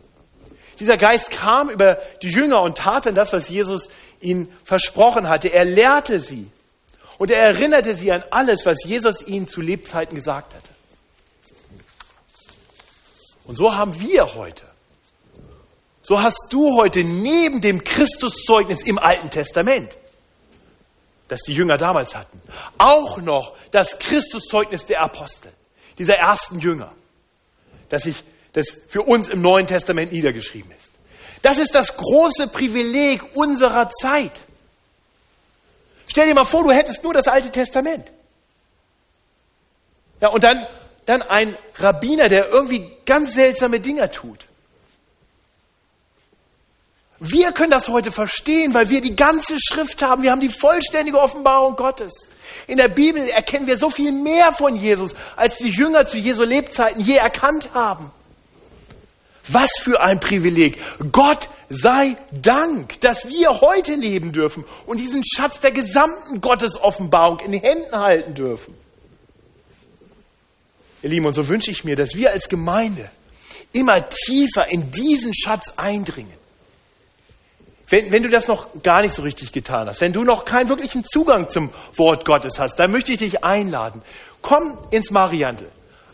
Dieser 0.80 0.96
Geist 0.96 1.30
kam 1.30 1.70
über 1.70 1.98
die 2.22 2.30
Jünger 2.30 2.62
und 2.62 2.78
tat 2.78 3.06
dann 3.06 3.14
das, 3.14 3.32
was 3.32 3.48
Jesus 3.48 3.90
ihnen 4.20 4.52
versprochen 4.64 5.28
hatte. 5.28 5.52
Er 5.52 5.64
lehrte 5.64 6.20
sie 6.20 6.50
und 7.18 7.30
er 7.30 7.42
erinnerte 7.42 7.96
sie 7.96 8.12
an 8.12 8.24
alles, 8.30 8.66
was 8.66 8.84
Jesus 8.84 9.26
ihnen 9.26 9.48
zu 9.48 9.60
Lebzeiten 9.60 10.14
gesagt 10.14 10.54
hatte. 10.54 10.72
Und 13.44 13.56
so 13.56 13.74
haben 13.74 14.00
wir 14.00 14.34
heute, 14.34 14.64
so 16.02 16.20
hast 16.20 16.48
du 16.50 16.76
heute 16.76 17.02
neben 17.02 17.60
dem 17.60 17.82
Christuszeugnis 17.82 18.82
im 18.82 18.98
Alten 18.98 19.30
Testament 19.30 19.96
das 21.30 21.42
die 21.42 21.52
Jünger 21.52 21.76
damals 21.76 22.16
hatten. 22.16 22.42
Auch 22.76 23.18
noch 23.18 23.56
das 23.70 23.98
Christuszeugnis 23.98 24.86
der 24.86 25.00
Apostel, 25.00 25.52
dieser 25.98 26.14
ersten 26.14 26.58
Jünger, 26.58 26.92
das, 27.88 28.06
ich, 28.06 28.22
das 28.52 28.68
für 28.88 29.02
uns 29.02 29.28
im 29.28 29.40
Neuen 29.40 29.66
Testament 29.66 30.12
niedergeschrieben 30.12 30.72
ist. 30.72 30.89
Das 31.42 31.58
ist 31.58 31.74
das 31.74 31.96
große 31.96 32.48
Privileg 32.48 33.36
unserer 33.36 33.88
Zeit. 33.88 34.40
Stell 36.06 36.26
dir 36.26 36.34
mal 36.34 36.44
vor, 36.44 36.64
du 36.64 36.72
hättest 36.72 37.02
nur 37.02 37.14
das 37.14 37.28
Alte 37.28 37.50
Testament. 37.50 38.12
Ja, 40.20 40.30
und 40.30 40.44
dann, 40.44 40.66
dann 41.06 41.22
ein 41.22 41.56
Rabbiner, 41.78 42.28
der 42.28 42.48
irgendwie 42.48 42.90
ganz 43.06 43.34
seltsame 43.34 43.80
Dinge 43.80 44.10
tut. 44.10 44.46
Wir 47.22 47.52
können 47.52 47.70
das 47.70 47.88
heute 47.90 48.10
verstehen, 48.10 48.72
weil 48.72 48.88
wir 48.88 49.02
die 49.02 49.14
ganze 49.14 49.56
Schrift 49.60 50.02
haben. 50.02 50.22
Wir 50.22 50.30
haben 50.30 50.40
die 50.40 50.48
vollständige 50.48 51.18
Offenbarung 51.18 51.76
Gottes. 51.76 52.30
In 52.66 52.78
der 52.78 52.88
Bibel 52.88 53.28
erkennen 53.28 53.66
wir 53.66 53.76
so 53.76 53.90
viel 53.90 54.10
mehr 54.10 54.52
von 54.52 54.74
Jesus, 54.74 55.14
als 55.36 55.58
die 55.58 55.68
Jünger 55.68 56.06
zu 56.06 56.16
Jesu 56.16 56.42
Lebzeiten 56.42 57.00
je 57.00 57.16
erkannt 57.16 57.74
haben. 57.74 58.10
Was 59.52 59.70
für 59.80 60.00
ein 60.00 60.20
Privileg. 60.20 60.80
Gott 61.12 61.48
sei 61.68 62.16
Dank, 62.32 63.00
dass 63.00 63.28
wir 63.28 63.60
heute 63.60 63.94
leben 63.94 64.32
dürfen 64.32 64.64
und 64.86 64.98
diesen 64.98 65.22
Schatz 65.24 65.60
der 65.60 65.72
gesamten 65.72 66.40
Gottesoffenbarung 66.40 67.40
in 67.40 67.52
den 67.52 67.60
Händen 67.60 67.92
halten 67.92 68.34
dürfen. 68.34 68.74
Ihr 71.02 71.10
Lieben, 71.10 71.26
und 71.26 71.34
so 71.34 71.48
wünsche 71.48 71.70
ich 71.70 71.84
mir, 71.84 71.96
dass 71.96 72.14
wir 72.14 72.30
als 72.30 72.48
Gemeinde 72.48 73.10
immer 73.72 74.08
tiefer 74.08 74.70
in 74.70 74.90
diesen 74.90 75.32
Schatz 75.34 75.72
eindringen. 75.76 76.38
Wenn, 77.88 78.12
wenn, 78.12 78.22
du 78.22 78.28
das 78.28 78.46
noch 78.46 78.82
gar 78.82 79.02
nicht 79.02 79.14
so 79.14 79.22
richtig 79.22 79.52
getan 79.52 79.88
hast, 79.88 80.00
wenn 80.00 80.12
du 80.12 80.22
noch 80.22 80.44
keinen 80.44 80.68
wirklichen 80.68 81.04
Zugang 81.04 81.48
zum 81.48 81.70
Wort 81.96 82.24
Gottes 82.24 82.60
hast, 82.60 82.76
dann 82.76 82.92
möchte 82.92 83.12
ich 83.12 83.18
dich 83.18 83.42
einladen. 83.42 84.02
Komm 84.42 84.78
ins 84.90 85.10
Mariandel. 85.10 85.68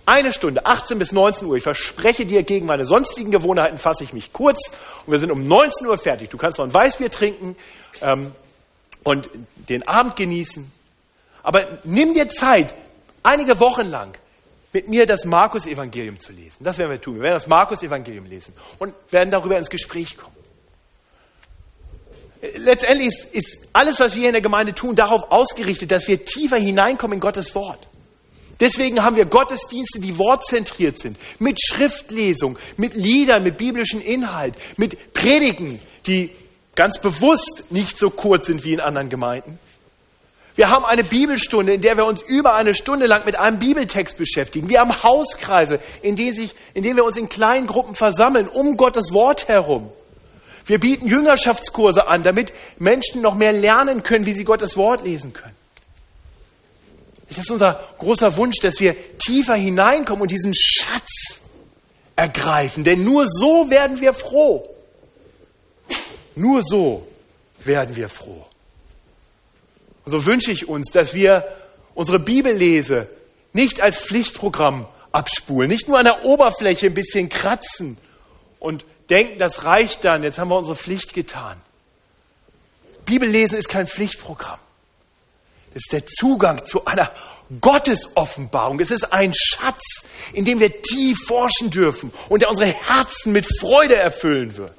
Eine 0.07 0.33
Stunde, 0.33 0.65
18 0.65 0.99
bis 0.99 1.13
19 1.13 1.49
Uhr. 1.49 1.57
Ich 1.57 1.65
verspreche 1.65 2.25
dir, 2.25 2.45
gegen 2.45 2.67
meine 2.67 2.85
sonstigen 2.85 3.31
Gewohnheiten 3.31 3.77
fasse 3.77 4.05
ich 4.05 4.13
mich 4.13 4.33
kurz. 4.33 4.71
Und 5.05 5.13
wir 5.13 5.19
sind 5.19 5.33
um 5.33 5.47
19 5.47 5.87
Uhr 5.87 5.99
fertig. 5.99 6.31
Du 6.31 6.39
kannst 6.39 6.59
noch 6.59 6.65
ein 6.65 6.73
Weißbier 6.73 7.11
trinken 7.11 7.57
ähm, 8.01 8.33
und 9.03 9.29
den 9.69 9.87
Abend 9.87 10.17
genießen. 10.17 10.71
Aber 11.43 11.81
nimm 11.85 12.15
dir 12.15 12.29
Zeit, 12.29 12.75
einige 13.23 13.59
Wochen 13.61 13.87
lang 13.87 14.17
mit 14.73 14.89
mir 14.89 15.07
das 15.07 15.25
Markus-Evangelium 15.25 16.21
zu 16.21 16.33
lesen. 16.33 16.63
Das 16.63 16.79
werden 16.79 16.91
wir 16.91 17.01
tun. 17.01 17.17
Wir 17.17 17.23
werden 17.23 17.35
das 17.35 17.47
Markus-Evangelium 17.47 18.27
lesen 18.27 18.55
und 18.79 18.95
werden 19.11 19.31
darüber 19.31 19.59
ins 19.59 19.71
Gespräch 19.71 20.17
kommen 20.17 20.37
letztendlich 22.59 23.09
ist, 23.09 23.35
ist 23.35 23.69
alles, 23.73 24.01
was 24.01 24.15
wir 24.15 24.21
hier 24.21 24.29
in 24.29 24.35
der 24.35 24.43
Gemeinde 24.43 24.75
tun, 24.75 24.95
darauf 24.95 25.31
ausgerichtet, 25.31 25.91
dass 25.91 26.07
wir 26.09 26.25
tiefer 26.25 26.59
hineinkommen 26.59 27.17
in 27.17 27.21
Gottes 27.21 27.55
Wort. 27.55 27.89
Deswegen 28.59 29.03
haben 29.03 29.17
wir 29.17 29.27
Gottesdienste, 29.27 30.01
die 30.01 30.19
wortzentriert 30.19 30.99
sind, 30.99 31.19
mit 31.39 31.59
Schriftlesung, 31.63 32.59
mit 32.77 32.95
Liedern, 32.95 33.43
mit 33.43 33.59
biblischem 33.59 34.01
Inhalt, 34.01 34.55
mit 34.77 35.13
Predigen, 35.13 35.79
die 36.07 36.31
ganz 36.75 36.99
bewusst 37.01 37.65
nicht 37.71 37.99
so 37.99 38.09
kurz 38.09 38.47
sind 38.47 38.65
wie 38.65 38.73
in 38.73 38.81
anderen 38.81 39.09
Gemeinden. 39.09 39.59
Wir 40.55 40.71
haben 40.71 40.87
eine 40.87 41.05
Bibelstunde, 41.05 41.75
in 41.75 41.83
der 41.83 41.99
wir 41.99 42.07
uns 42.07 42.23
über 42.23 42.55
eine 42.55 42.75
Stunde 42.75 43.05
lang 43.05 43.27
mit 43.27 43.39
einem 43.39 43.59
Bibeltext 43.59 44.17
beschäftigen. 44.17 44.71
Wir 44.71 44.81
haben 44.81 45.03
Hauskreise, 45.03 45.81
in 46.01 46.17
denen, 46.17 46.35
sich, 46.35 46.55
in 46.73 46.83
denen 46.83 46.97
wir 46.97 47.05
uns 47.05 47.19
in 47.19 47.29
kleinen 47.29 47.67
Gruppen 47.67 47.95
versammeln, 47.95 48.49
um 48.49 48.79
Gottes 48.79 49.13
Wort 49.13 49.49
herum. 49.49 49.93
Wir 50.65 50.81
bieten 50.81 51.07
Jüngerschaftskurse 51.07 52.09
an, 52.09 52.23
damit 52.23 52.55
Menschen 52.79 53.21
noch 53.21 53.35
mehr 53.35 53.53
lernen 53.53 54.03
können, 54.03 54.25
wie 54.25 54.33
sie 54.33 54.45
Gottes 54.45 54.79
Wort 54.79 55.05
lesen 55.05 55.35
können. 55.35 55.55
Das 57.29 57.39
ist 57.39 57.51
unser 57.51 57.81
großer 57.99 58.37
Wunsch, 58.37 58.59
dass 58.61 58.81
wir 58.81 58.95
tiefer 59.19 59.57
hineinkommen 59.57 60.23
und 60.23 60.31
diesen 60.31 60.55
Schatz 60.55 61.41
ergreifen. 62.15 62.85
Denn 62.85 63.05
nur 63.05 63.27
so 63.27 63.69
werden 63.71 64.01
wir 64.01 64.13
froh. 64.13 64.69
Nur 66.37 66.63
so 66.63 67.07
werden 67.65 67.97
wir 67.97 68.09
froh. 68.09 68.47
Und 70.05 70.13
so 70.13 70.25
wünsche 70.25 70.53
ich 70.53 70.69
uns, 70.69 70.93
dass 70.93 71.15
wir 71.15 71.45
unsere 71.95 72.21
Bibellese 72.21 73.09
nicht 73.53 73.83
als 73.83 74.03
Pflichtprogramm 74.03 74.87
abspulen, 75.11 75.69
nicht 75.69 75.89
nur 75.89 75.99
an 75.99 76.05
der 76.05 76.25
Oberfläche 76.25 76.87
ein 76.87 76.95
bisschen 76.95 77.29
kratzen 77.29 77.97
und 78.61 78.85
denken, 79.11 79.39
das 79.39 79.65
reicht 79.65 80.05
dann, 80.05 80.23
jetzt 80.23 80.39
haben 80.39 80.49
wir 80.49 80.59
unsere 80.59 80.77
Pflicht 80.77 81.15
getan. 81.15 81.59
Bibellesen 83.05 83.59
ist 83.59 83.69
kein 83.69 83.87
Pflichtprogramm. 83.87 84.59
Ist 85.77 85.93
der 85.93 86.07
Zugang 86.07 86.65
zu 86.65 86.87
einer 86.87 87.13
Gottesoffenbarung. 87.61 88.81
Es 88.81 88.91
ist 88.91 89.13
ein 89.13 89.33
Schatz, 89.35 90.05
in 90.33 90.47
dem 90.47 90.59
wir 90.59 90.81
tief 90.81 91.19
forschen 91.27 91.71
dürfen 91.71 92.13
und 92.31 92.41
der 92.41 92.49
unsere 92.49 92.71
Herzen 92.71 93.33
mit 93.33 93.47
Freude 93.61 93.97
erfüllen 93.97 94.57
wird. 94.57 94.75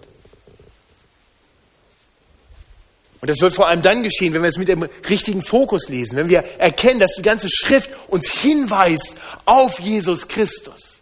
Und 3.22 3.30
das 3.30 3.42
wird 3.42 3.54
vor 3.54 3.68
allem 3.68 3.84
dann 3.84 4.02
geschehen, 4.02 4.34
wenn 4.34 4.42
wir 4.42 4.50
es 4.50 4.58
mit 4.58 4.70
dem 4.70 4.84
richtigen 5.08 5.44
Fokus 5.44 5.88
lesen, 5.88 6.18
wenn 6.18 6.30
wir 6.30 6.40
erkennen, 6.60 7.00
dass 7.00 7.12
die 7.16 7.22
ganze 7.22 7.48
Schrift 7.50 7.92
uns 8.08 8.32
hinweist 8.32 9.16
auf 9.46 9.80
Jesus 9.80 10.28
Christus 10.28 10.98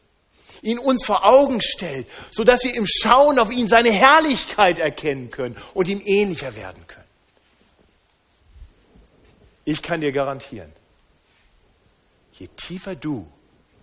ihn 0.62 0.80
uns 0.80 1.06
vor 1.06 1.24
Augen 1.26 1.62
stellt, 1.62 2.08
sodass 2.32 2.64
wir 2.64 2.76
im 2.76 2.86
Schauen 2.88 3.40
auf 3.40 3.52
ihn 3.52 3.68
seine 3.68 3.92
Herrlichkeit 3.92 4.80
erkennen 4.80 5.30
können 5.30 5.56
und 5.74 5.88
ihm 5.88 6.02
ähnlicher 6.04 6.56
werden. 6.56 6.85
Ich 9.66 9.82
kann 9.82 10.00
dir 10.00 10.12
garantieren, 10.12 10.72
je 12.34 12.48
tiefer 12.56 12.96
du 12.96 13.28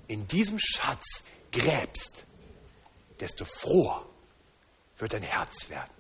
in 0.07 0.27
diesem 0.29 0.59
Schatz 0.59 1.25
gräbst, 1.51 2.25
desto 3.19 3.45
froher 3.45 4.07
wird 4.99 5.13
dein 5.13 5.23
Herz 5.23 5.69
werden. 5.69 5.91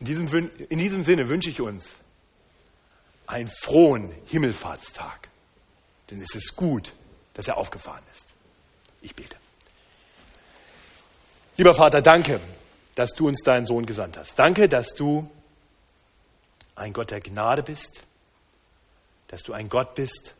In 0.00 0.06
diesem, 0.06 0.50
in 0.68 0.78
diesem 0.78 1.04
Sinne 1.04 1.28
wünsche 1.28 1.50
ich 1.50 1.60
uns 1.60 1.94
einen 3.26 3.48
frohen 3.48 4.12
Himmelfahrtstag. 4.26 5.28
Denn 6.10 6.20
es 6.20 6.34
ist 6.34 6.56
gut, 6.56 6.92
dass 7.34 7.46
er 7.46 7.56
aufgefahren 7.56 8.02
ist. 8.12 8.34
Ich 9.02 9.14
bete. 9.14 9.36
Lieber 11.56 11.74
Vater, 11.74 12.00
danke, 12.00 12.40
dass 12.94 13.12
du 13.12 13.28
uns 13.28 13.42
deinen 13.42 13.66
Sohn 13.66 13.86
gesandt 13.86 14.16
hast. 14.16 14.38
Danke, 14.38 14.68
dass 14.68 14.94
du 14.94 15.30
ein 16.80 16.92
Gott 16.92 17.10
der 17.10 17.20
Gnade 17.20 17.62
bist, 17.62 18.02
dass 19.28 19.42
du 19.42 19.52
ein 19.52 19.68
Gott 19.68 19.94
bist 19.94 20.34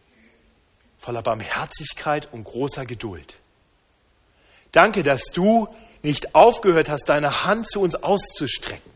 voller 0.99 1.23
Barmherzigkeit 1.23 2.33
und 2.33 2.45
großer 2.45 2.85
Geduld. 2.85 3.37
Danke, 4.73 5.03
dass 5.03 5.25
du 5.33 5.69
nicht 6.03 6.35
aufgehört 6.35 6.89
hast, 6.89 7.09
deine 7.09 7.45
Hand 7.45 7.69
zu 7.69 7.81
uns 7.81 7.95
auszustrecken. 7.95 8.91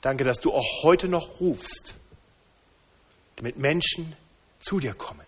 Danke, 0.00 0.24
dass 0.24 0.40
du 0.40 0.52
auch 0.52 0.82
heute 0.82 1.08
noch 1.08 1.40
rufst, 1.40 1.94
damit 3.36 3.56
Menschen 3.56 4.16
zu 4.60 4.80
dir 4.80 4.94
kommen 4.94 5.26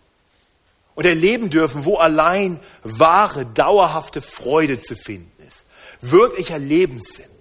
und 0.95 1.07
erleben 1.07 1.51
dürfen, 1.51 1.85
wo 1.85 1.97
allein 1.97 2.61
wahre, 2.83 3.47
dauerhafte 3.47 4.21
Freude 4.21 4.81
zu 4.81 4.97
finden 4.97 5.43
ist. 5.45 5.65
Wirklicher 6.01 6.59
Lebenssinn. 6.59 7.34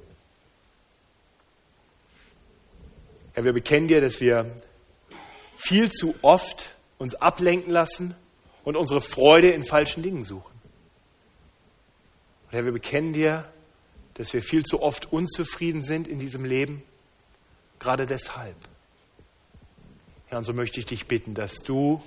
Herr, 3.34 3.46
wir 3.46 3.54
bekennen 3.54 3.88
dir, 3.88 4.00
dass 4.00 4.22
wir 4.22 4.56
viel 5.56 5.92
zu 5.92 6.14
oft 6.22 6.76
uns 7.00 7.16
ablenken 7.16 7.72
lassen 7.72 8.16
und 8.64 8.78
unsere 8.78 9.02
Freude 9.02 9.50
in 9.52 9.64
falschen 9.64 10.04
Dingen 10.04 10.24
suchen. 10.24 10.54
Und 12.46 12.52
Herr, 12.52 12.66
wir 12.66 12.72
bekennen 12.72 13.14
dir, 13.14 13.52
dass 14.14 14.34
wir 14.34 14.42
viel 14.42 14.64
zu 14.64 14.82
oft 14.82 15.12
unzufrieden 15.12 15.84
sind 15.84 16.08
in 16.08 16.20
diesem 16.20 16.46
Leben, 16.46 16.84
gerade 17.80 18.06
deshalb. 18.06 18.56
Herr, 20.28 20.38
und 20.38 20.44
so 20.44 20.54
möchte 20.54 20.80
ich 20.80 20.86
dich 20.86 21.08
bitten, 21.08 21.34
dass 21.34 21.64
du 21.64 22.04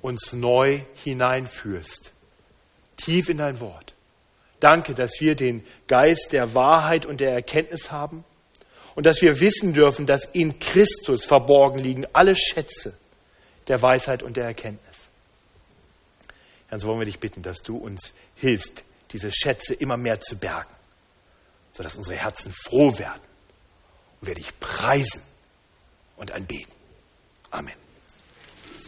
uns 0.00 0.32
neu 0.32 0.82
hineinführst, 0.94 2.12
tief 2.96 3.28
in 3.28 3.38
dein 3.38 3.58
Wort. 3.58 3.94
Danke, 4.60 4.94
dass 4.94 5.20
wir 5.20 5.34
den 5.34 5.64
Geist 5.88 6.32
der 6.32 6.54
Wahrheit 6.54 7.04
und 7.04 7.20
der 7.20 7.32
Erkenntnis 7.32 7.90
haben 7.90 8.24
und 8.96 9.06
dass 9.06 9.22
wir 9.22 9.40
wissen 9.40 9.72
dürfen, 9.72 10.06
dass 10.06 10.24
in 10.24 10.58
Christus 10.58 11.24
verborgen 11.24 11.78
liegen 11.78 12.06
alle 12.12 12.34
Schätze 12.34 12.96
der 13.68 13.80
Weisheit 13.80 14.22
und 14.22 14.36
der 14.36 14.46
Erkenntnis. 14.46 14.96
Herr, 16.68 16.80
so 16.80 16.88
wollen 16.88 17.00
wir 17.00 17.06
dich 17.06 17.20
bitten, 17.20 17.42
dass 17.42 17.62
du 17.62 17.76
uns 17.76 18.14
hilfst, 18.34 18.82
diese 19.12 19.30
Schätze 19.30 19.74
immer 19.74 19.96
mehr 19.96 20.18
zu 20.20 20.36
bergen, 20.36 20.74
sodass 21.72 21.96
unsere 21.96 22.16
Herzen 22.16 22.52
froh 22.52 22.98
werden 22.98 23.22
und 24.20 24.26
wir 24.26 24.34
dich 24.34 24.58
preisen 24.58 25.22
und 26.16 26.32
anbeten. 26.32 26.74
Amen. 27.50 27.85